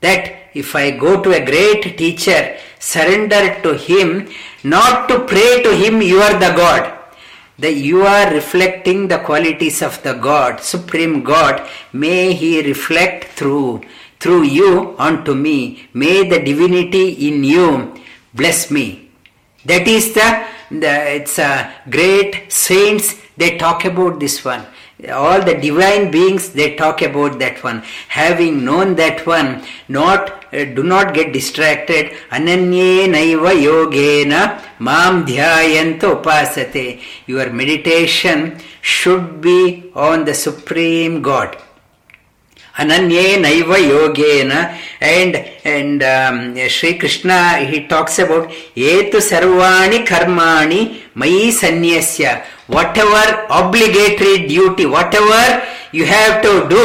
That 0.00 0.32
if 0.54 0.74
I 0.74 0.92
go 0.92 1.22
to 1.22 1.30
a 1.30 1.44
great 1.44 1.98
teacher, 1.98 2.56
surrender 2.80 3.60
to 3.62 3.76
Him, 3.76 4.28
not 4.64 5.08
to 5.08 5.20
pray 5.20 5.62
to 5.62 5.76
Him, 5.76 6.02
you 6.02 6.18
are 6.20 6.34
the 6.34 6.52
God 6.56 6.96
that 7.60 7.74
you 7.74 8.02
are 8.02 8.32
reflecting 8.32 9.06
the 9.06 9.18
qualities 9.18 9.82
of 9.82 10.02
the 10.02 10.14
God, 10.14 10.60
Supreme 10.60 11.22
God, 11.22 11.68
may 11.92 12.32
He 12.32 12.62
reflect 12.62 13.24
through 13.38 13.82
through 14.18 14.42
you 14.42 14.94
unto 14.98 15.34
me. 15.34 15.88
May 15.94 16.28
the 16.28 16.40
divinity 16.40 17.28
in 17.28 17.42
you 17.42 17.94
bless 18.34 18.70
me. 18.70 19.10
That 19.64 19.88
is 19.88 20.12
the, 20.12 20.46
the 20.70 21.14
it's 21.16 21.38
a 21.38 21.72
great 21.88 22.52
saints 22.52 23.16
they 23.36 23.56
talk 23.56 23.84
about 23.86 24.20
this 24.20 24.44
one. 24.44 24.66
All 25.08 25.40
the 25.42 25.54
divine 25.54 26.10
beings 26.10 26.50
they 26.50 26.76
talk 26.76 27.00
about 27.02 27.38
that 27.38 27.62
one. 27.64 27.82
Having 28.08 28.64
known 28.64 28.96
that 28.96 29.26
one, 29.26 29.62
not 29.88 30.44
uh, 30.52 30.64
do 30.64 30.82
not 30.82 31.14
get 31.14 31.32
distracted. 31.32 32.12
Ananye 32.30 33.08
naiva 33.08 33.52
yogena 33.54 34.62
mam 34.78 35.24
dhyayanta 35.26 36.22
upasate. 36.22 37.00
Your 37.26 37.50
meditation 37.50 38.58
should 38.82 39.40
be 39.40 39.90
on 39.94 40.24
the 40.24 40.34
supreme 40.34 41.22
God. 41.22 41.56
Ananye 42.76 43.36
Naiva 43.36 43.76
Yogena 43.76 44.78
and 45.00 45.36
and 45.64 46.02
um, 46.02 46.68
Sri 46.68 46.98
Krishna 46.98 47.58
he 47.58 47.86
talks 47.86 48.18
about 48.18 48.48
Etu 48.74 49.20
Sarvani 49.30 50.06
Karmani 50.06 51.02
Mai 51.14 51.50
Sanyasya 51.50 52.44
whatever 52.76 53.46
obligatory 53.50 54.46
duty 54.46 54.86
whatever 54.86 55.42
you 55.92 56.04
have 56.06 56.40
to 56.42 56.68
do 56.68 56.84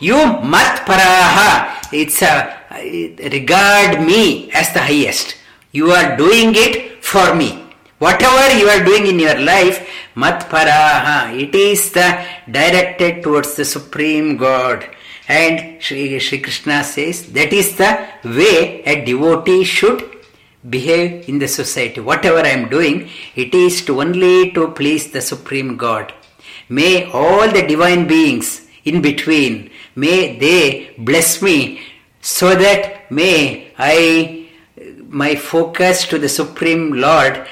you 0.00 0.16
mat 0.42 0.84
paraha. 0.86 1.74
It's 1.92 2.22
a 2.22 2.34
regard 3.32 4.04
me 4.06 4.50
as 4.52 4.72
the 4.72 4.80
highest. 4.80 5.36
You 5.72 5.90
are 5.90 6.16
doing 6.16 6.52
it 6.54 7.04
for 7.04 7.34
me. 7.34 7.64
Whatever 7.98 8.58
you 8.58 8.68
are 8.68 8.84
doing 8.84 9.06
in 9.06 9.18
your 9.18 9.38
life 9.40 9.88
mat 10.14 10.46
it 11.42 11.54
is 11.54 11.92
the 11.92 12.24
directed 12.50 13.22
towards 13.22 13.54
the 13.54 13.64
supreme 13.64 14.36
god. 14.36 14.88
And 15.26 15.82
Sri, 15.82 16.18
Sri 16.18 16.38
Krishna 16.38 16.84
says 16.84 17.32
that 17.32 17.52
is 17.52 17.76
the 17.76 18.06
way 18.24 18.82
a 18.84 19.04
devotee 19.04 19.64
should 19.64 20.13
behave 20.68 21.28
in 21.28 21.38
the 21.38 21.48
society. 21.48 22.00
Whatever 22.00 22.38
I 22.38 22.48
am 22.48 22.68
doing, 22.68 23.08
it 23.34 23.54
is 23.54 23.84
to 23.86 24.00
only 24.00 24.52
to 24.52 24.68
please 24.68 25.10
the 25.10 25.20
Supreme 25.20 25.76
God. 25.76 26.12
May 26.68 27.10
all 27.10 27.50
the 27.50 27.66
divine 27.66 28.06
beings 28.06 28.66
in 28.84 29.02
between, 29.02 29.70
may 29.94 30.38
they 30.38 30.94
bless 30.98 31.42
me 31.42 31.82
so 32.20 32.54
that 32.54 33.10
may 33.10 33.72
I 33.78 34.48
my 35.08 35.36
focus 35.36 36.06
to 36.06 36.18
the 36.18 36.28
Supreme 36.28 36.92
Lord 36.92 37.46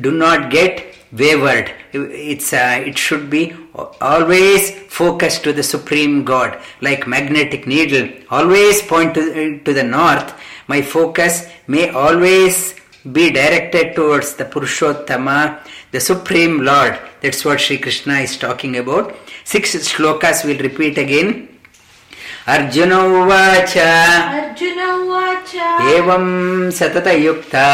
do 0.00 0.10
not 0.10 0.50
get 0.50 0.94
wavered. 1.12 1.72
It's 1.92 2.52
uh, 2.52 2.82
it 2.84 2.98
should 2.98 3.30
be 3.30 3.54
always 4.00 4.70
focused 4.88 5.44
to 5.44 5.52
the 5.52 5.62
Supreme 5.62 6.24
God, 6.24 6.58
like 6.80 7.06
magnetic 7.06 7.66
needle. 7.66 8.08
Always 8.30 8.82
point 8.82 9.14
to, 9.14 9.60
to 9.60 9.72
the 9.72 9.84
north. 9.84 10.34
My 10.67 10.81
focus 10.81 11.47
may 11.67 11.89
always 11.89 12.75
be 13.11 13.29
directed 13.31 13.95
towards 13.95 14.33
the 14.35 14.45
Purushottama, 14.45 15.59
the 15.91 15.99
Supreme 15.99 16.61
Lord. 16.61 16.99
That's 17.21 17.45
what 17.45 17.61
Sri 17.61 17.77
Krishna 17.77 18.15
is 18.19 18.37
talking 18.37 18.77
about. 18.77 19.15
Six 19.43 19.75
shlokas 19.75 20.45
will 20.45 20.59
repeat 20.59 20.97
again. 20.97 21.47
Arjun 22.47 22.91
उवाच 22.93 23.77
अर्जुन 23.77 24.79
उवाच 24.81 25.55
एवं 25.93 26.25
सततयुक्ता 26.79 27.65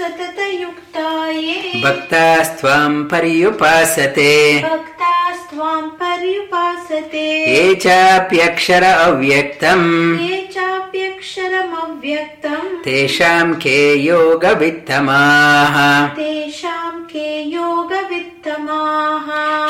ये 0.00 0.04
एवं 0.04 0.12
सततयुक्ता 0.12 1.28
ये 1.28 1.82
भक्तास्त्वां 1.84 3.04
पर्युपासते। 3.04 4.62
भक्तास्त्वां 4.62 5.82
पर्युपासते। 5.82 7.54
ये 7.54 7.74
चाप्यक्षर 7.74 8.82
अव्यक्तम् 8.82 10.20
ये 10.20 10.48
चाप्यक्षरमव्यक्तम् 10.52 12.76
तेषां 12.76 13.54
के 13.54 13.94
योगवित्तमाः। 13.94 16.06
तेषां 16.06 16.90
के 16.90 17.42
योगवित्तमाः। 17.42 19.26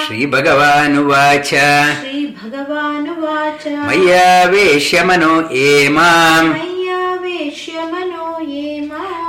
श्रीभगवानुवाच। 0.07 1.55
श्रीभगवानुवाच। 2.01 3.68
मय्या 3.68 4.45
वेश्य 4.45 5.05
मनो 5.05 5.41
ये 5.41 5.89
माम् 5.89 6.74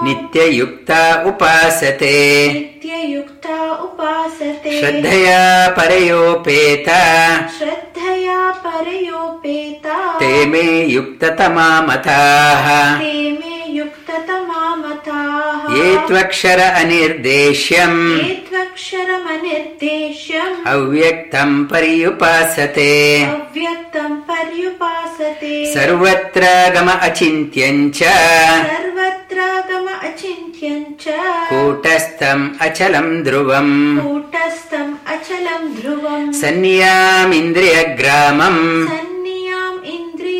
नित्ययुक्ता 0.04 1.24
उपासते। 1.24 2.48
नित्ययुक्ता 2.54 3.72
उपासते। 3.72 4.80
श्रद्धया 4.80 5.68
परयोपेता। 5.68 7.00
श्रद्धया 7.48 8.52
परयोपेता। 8.52 10.20
ते 10.20 10.46
मे 10.46 10.84
युक्ततमा 10.84 11.82
मताः 11.82 12.96
ते 13.00 13.32
मे 13.32 13.66
युक्ततमा 13.70 14.45
ये 14.76 16.08
त्वक्षर 16.08 16.60
अनिर्देश्यम्। 16.60 18.18
ये 18.18 18.24
त्वक्षरमनिर्देश्यम् 18.24 20.68
अव्यक्तम् 20.68 21.66
पर्युपासते। 21.66 23.24
अव्यक्तम् 23.24 24.18
पर्युपासते। 24.18 25.74
सर्वत्र 25.74 26.74
गम 26.76 26.90
अचिन्त्यम् 26.90 27.92
च। 27.92 27.98
सर्वत्रागम 27.98 29.88
अचिन्त्यम् 29.88 30.84
च। 30.84 31.04
कूटस्थम् 31.50 32.50
अचलम् 32.62 33.24
ध्रुवम्। 33.24 33.98
कूटस्थम् 33.98 34.96
अचलम् 35.08 35.74
ध्रुवम्। 35.74 36.34
सन्न्यामिन्द्रियग्रामम्। 36.34 38.88
सन्नियाम् 38.88 39.15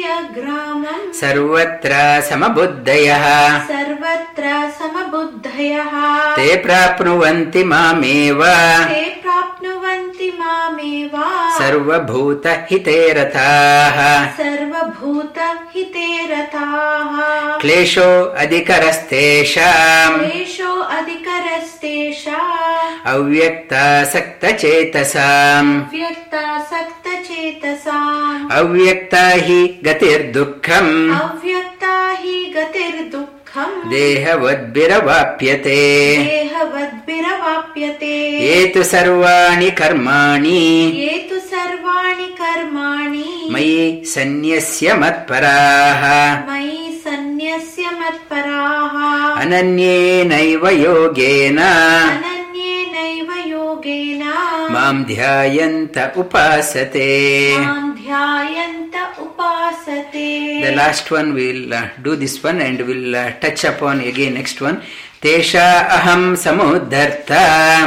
ग्रामम् 0.08 1.14
सर्वत्र 1.14 2.22
समबुद्धयः। 2.22 3.60
सर्वत्र 3.60 4.72
समबुद्धयः। 4.80 6.36
ते 6.36 6.56
प्राप्नुवन्ति 6.56 7.64
मामेव। 7.64 8.46
ते 8.86 9.10
प्राप्नुवन्ति 9.10 10.38
मामेव। 10.40 11.24
सर्वभूतहिते 11.58 13.14
रताः 13.14 14.26
सर्वभूतहिते 14.26 16.34
रताः 16.34 17.58
क्लेशो 17.58 18.26
अधिकरस्तेषाम्। 18.26 20.20
क्लेशो 20.20 20.82
अधिकरस्तेषा 20.82 22.66
अव्यक्तासक्तचेतसाम्। 23.06 25.80
व्यक्तासक्तचेतसाम् 25.80 28.52
अव्यक्ता 28.52 29.30
हि 29.30 29.80
गतिर्दुःखम्। 29.96 31.20
अव्यक्ता 31.20 32.12
हि 32.12 32.54
गतिर्दुःखम्। 32.58 33.90
देहवद्भिरवाप्यते। 33.90 36.18
देहवद्भिरवाप्यते। 36.18 38.40
ये 38.40 38.68
तु 38.68 38.84
सर्वाणि 38.84 39.72
कर्माणि। 39.72 40.92
ये 40.96 41.28
तु 41.30 41.40
सर्वाणि 41.40 42.26
कर्माणि। 42.26 43.50
मयि 43.52 44.02
सन्न्यस्य 44.06 44.94
मत्पराः। 44.94 46.52
मयि 46.52 47.02
सन्न्यस्य 47.06 47.82
मत्पराः। 47.82 49.42
अनन्येनैव 49.42 50.70
योगेन। 50.70 51.58
अनन्येनैव 51.58 53.48
योगेन। 53.48 54.34
माम् 54.72 55.06
ध्यायन्त 55.06 56.14
उपासते 56.18 57.58
ధ్యాయంత 58.06 58.96
ఉపాసతే 59.26 60.30
the 60.64 60.72
last 60.80 61.10
one 61.14 61.30
will 61.38 61.64
do 62.06 62.14
this 62.22 62.38
one 62.46 62.60
and 62.66 62.84
will 62.88 63.18
touch 63.44 63.66
upon 63.72 64.02
again 64.10 64.36
next 64.36 64.62
one 64.66 64.78
తేషా 65.24 65.68
అహం 65.96 66.24
సముద్ధర్త 66.44 67.32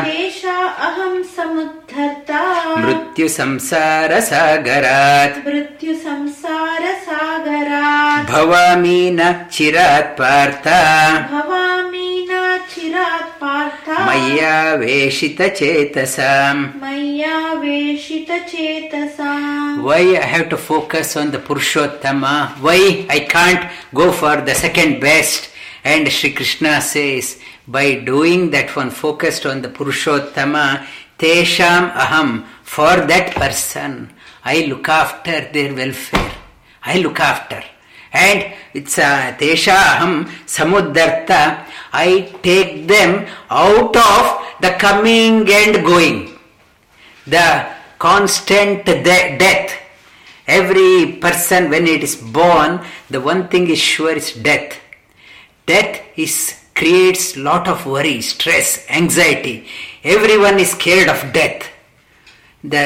తేషా 0.06 0.54
అహం 0.86 1.14
సముద్ధర్త 1.36 2.32
మృత్యు 2.78 3.26
సంసార 3.36 4.12
సాగరాత్ 4.30 5.38
మృత్యు 5.46 5.94
సంసార 6.04 6.82
సాగరాత్ 7.06 8.26
భవామి 8.32 9.00
న 9.12 9.22
చిరాత్ 9.54 10.12
Partha 10.20 10.66
భవామి 11.32 12.07
चिरात् 12.74 13.40
Partha 13.40 13.96
मय्या 14.06 14.74
वेशितचेतसाम् 14.80 16.64
मय्या 16.82 17.36
वेशितचेतसाम् 17.62 19.38
Why 19.84 20.16
I 20.16 20.26
have 20.34 20.48
to 20.50 20.56
focus 20.56 21.16
on 21.16 21.30
the 21.30 21.38
Purushottama? 21.38 22.50
Why 22.60 23.06
I 23.08 23.20
can't 23.20 23.70
go 23.94 24.12
for 24.12 24.36
the 24.42 24.54
second 24.54 25.00
best? 25.00 25.50
And 25.84 26.10
Sri 26.10 26.32
Krishna 26.32 26.80
says, 26.80 27.38
by 27.66 27.94
doing 27.94 28.50
that 28.50 28.74
one 28.76 28.90
focused 28.90 29.46
on 29.46 29.62
the 29.62 29.68
Purushottama, 29.68 30.84
Tesham 31.18 31.92
Aham, 31.92 32.44
for 32.62 32.96
that 33.06 33.34
person, 33.34 34.12
I 34.44 34.66
look 34.66 34.88
after 34.88 35.40
their 35.52 35.74
welfare. 35.74 36.32
I 36.82 36.98
look 36.98 37.20
after. 37.20 37.62
And 38.12 38.52
it's 38.74 38.98
uh, 38.98 39.32
a 39.32 39.38
Tesha 39.38 39.74
Aham 39.74 40.24
Samuddarta, 40.46 41.66
I 41.92 42.32
take 42.42 42.86
them 42.86 43.26
out 43.50 43.96
of 43.96 44.46
the 44.60 44.76
coming 44.78 45.48
and 45.50 45.84
going 45.84 46.38
the 47.26 47.68
constant 47.98 48.86
de- 48.86 49.02
death. 49.02 49.72
Every 50.46 51.18
person, 51.20 51.68
when 51.68 51.86
it 51.86 52.02
is 52.02 52.16
born, 52.16 52.80
the 53.10 53.20
one 53.20 53.48
thing 53.48 53.68
is 53.68 53.78
sure 53.78 54.12
is 54.12 54.32
death. 54.32 54.78
Death 55.66 56.00
is 56.16 56.58
creates 56.74 57.36
lot 57.36 57.66
of 57.66 57.84
worry, 57.86 58.20
stress, 58.22 58.86
anxiety. 58.88 59.66
Everyone 60.04 60.58
is 60.60 60.70
scared 60.70 61.08
of 61.08 61.32
death. 61.32 61.68
The, 62.62 62.78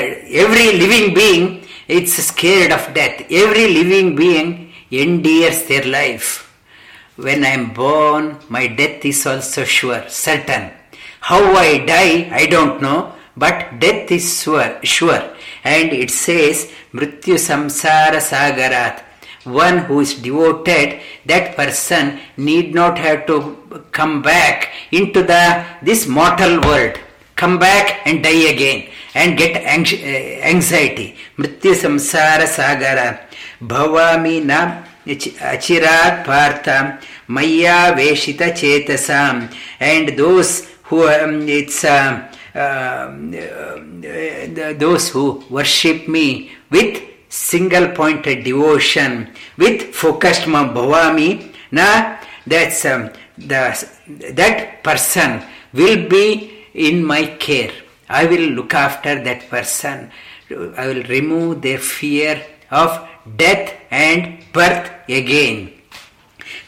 every 0.42 0.72
living 0.78 1.14
being 1.14 1.66
is 1.86 2.14
scared 2.26 2.72
of 2.72 2.94
death. 2.94 3.26
Every 3.30 3.68
living 3.68 4.16
being 4.16 4.71
endears 4.92 5.66
their 5.66 5.84
life. 5.84 6.48
When 7.16 7.44
I 7.44 7.48
am 7.48 7.72
born, 7.72 8.38
my 8.48 8.66
death 8.66 9.04
is 9.04 9.26
also 9.26 9.64
sure, 9.64 10.04
certain. 10.08 10.70
How 11.20 11.54
I 11.54 11.84
die, 11.84 12.30
I 12.32 12.46
don't 12.46 12.82
know, 12.82 13.14
but 13.36 13.78
death 13.78 14.10
is 14.10 14.42
sure, 14.42 14.78
sure. 14.82 15.22
And 15.64 15.92
it 15.92 16.10
says, 16.10 16.70
Mrityu 16.92 17.36
Samsara 17.38 18.20
Sagarat. 18.20 19.02
One 19.44 19.78
who 19.78 20.00
is 20.00 20.14
devoted, 20.14 21.00
that 21.26 21.56
person 21.56 22.20
need 22.36 22.74
not 22.74 22.96
have 22.98 23.26
to 23.26 23.84
come 23.90 24.22
back 24.22 24.70
into 24.92 25.22
the 25.22 25.64
this 25.82 26.06
mortal 26.06 26.60
world. 26.60 26.98
Come 27.34 27.58
back 27.58 28.06
and 28.06 28.22
die 28.22 28.50
again 28.54 28.88
and 29.14 29.36
get 29.36 29.56
uh, 29.56 30.46
anxiety. 30.46 31.16
Mrityu 31.36 31.74
Samsara 31.74 32.46
Sagara. 32.46 33.20
Bhavami 33.62 34.44
na 34.44 34.82
achirat 35.06 36.24
partha 36.24 36.98
maya 37.28 37.94
veshita 37.94 38.52
chetasam. 38.52 39.52
And 39.80 40.08
those 40.18 40.68
who 40.84 41.08
um, 41.08 41.48
it's 41.48 41.84
uh, 41.84 42.28
um, 42.54 43.32
uh, 43.34 44.72
those 44.74 45.08
who 45.10 45.42
worship 45.48 46.08
me 46.08 46.52
with 46.70 47.02
single 47.28 47.88
pointed 47.88 48.44
devotion 48.44 49.30
with 49.56 49.94
focused 49.94 50.46
ma 50.46 50.68
bhavami 50.68 51.50
na 51.70 52.18
that's 52.46 52.84
um, 52.84 53.08
the 53.38 53.62
that 54.34 54.82
person 54.82 55.40
will 55.72 56.06
be 56.08 56.52
in 56.74 57.02
my 57.02 57.24
care 57.46 57.72
i 58.10 58.26
will 58.26 58.50
look 58.58 58.74
after 58.74 59.14
that 59.24 59.48
person 59.48 60.10
death 63.36 63.74
and 63.90 64.38
birth 64.52 64.90
again. 65.08 65.72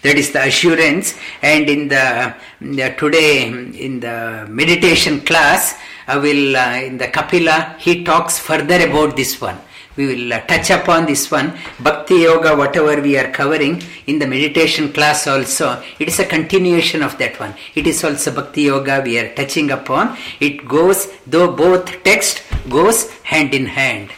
That 0.03 0.17
is 0.17 0.33
the 0.33 0.47
assurance. 0.47 1.15
And 1.43 1.69
in 1.69 1.89
the, 1.89 2.35
the 2.61 2.95
today 2.99 3.47
in 3.49 4.01
the 4.01 4.47
meditation 4.49 5.21
class 5.23 5.79
i 6.07 6.19
will 6.19 6.55
uh, 6.55 6.77
in 6.77 6.99
the 6.99 7.09
kapila 7.09 7.77
he 7.79 8.05
talks 8.05 8.39
further 8.39 8.87
about 8.89 9.17
this 9.17 9.41
one. 9.41 9.59
We 9.97 10.07
will 10.07 10.33
uh, 10.33 10.41
touch 10.41 10.71
upon 10.71 11.07
this 11.07 11.31
one. 11.31 11.57
Bhakti 11.81 12.17
yoga 12.17 12.55
whatever 12.55 13.01
we 13.01 13.17
are 13.17 13.31
covering 13.31 13.83
in 14.07 14.19
the 14.19 14.27
meditation 14.27 14.93
class 14.93 15.27
also 15.27 15.83
it 15.99 16.09
is 16.09 16.19
a 16.19 16.27
continuation 16.27 17.03
of 17.03 17.17
that 17.19 17.41
one. 17.41 17.55
It 17.75 17.87
is 17.87 18.05
also 18.05 18.33
bhakti 18.33 18.63
yoga 18.63 19.01
we 19.03 19.19
are 19.19 19.35
touching 19.35 19.71
upon. 19.71 20.19
It 20.41 20.69
goes 20.69 21.09
though 21.27 21.51
both 21.53 22.03
text 22.03 22.43
goes 22.69 23.11
hand 23.23 23.55
in 23.55 23.67
hand 23.67 24.11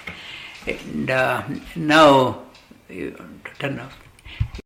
and 0.67 1.11
uh, 1.11 1.43
now 1.77 2.43
you 2.89 3.17
turn 3.59 3.79
off 3.79 4.06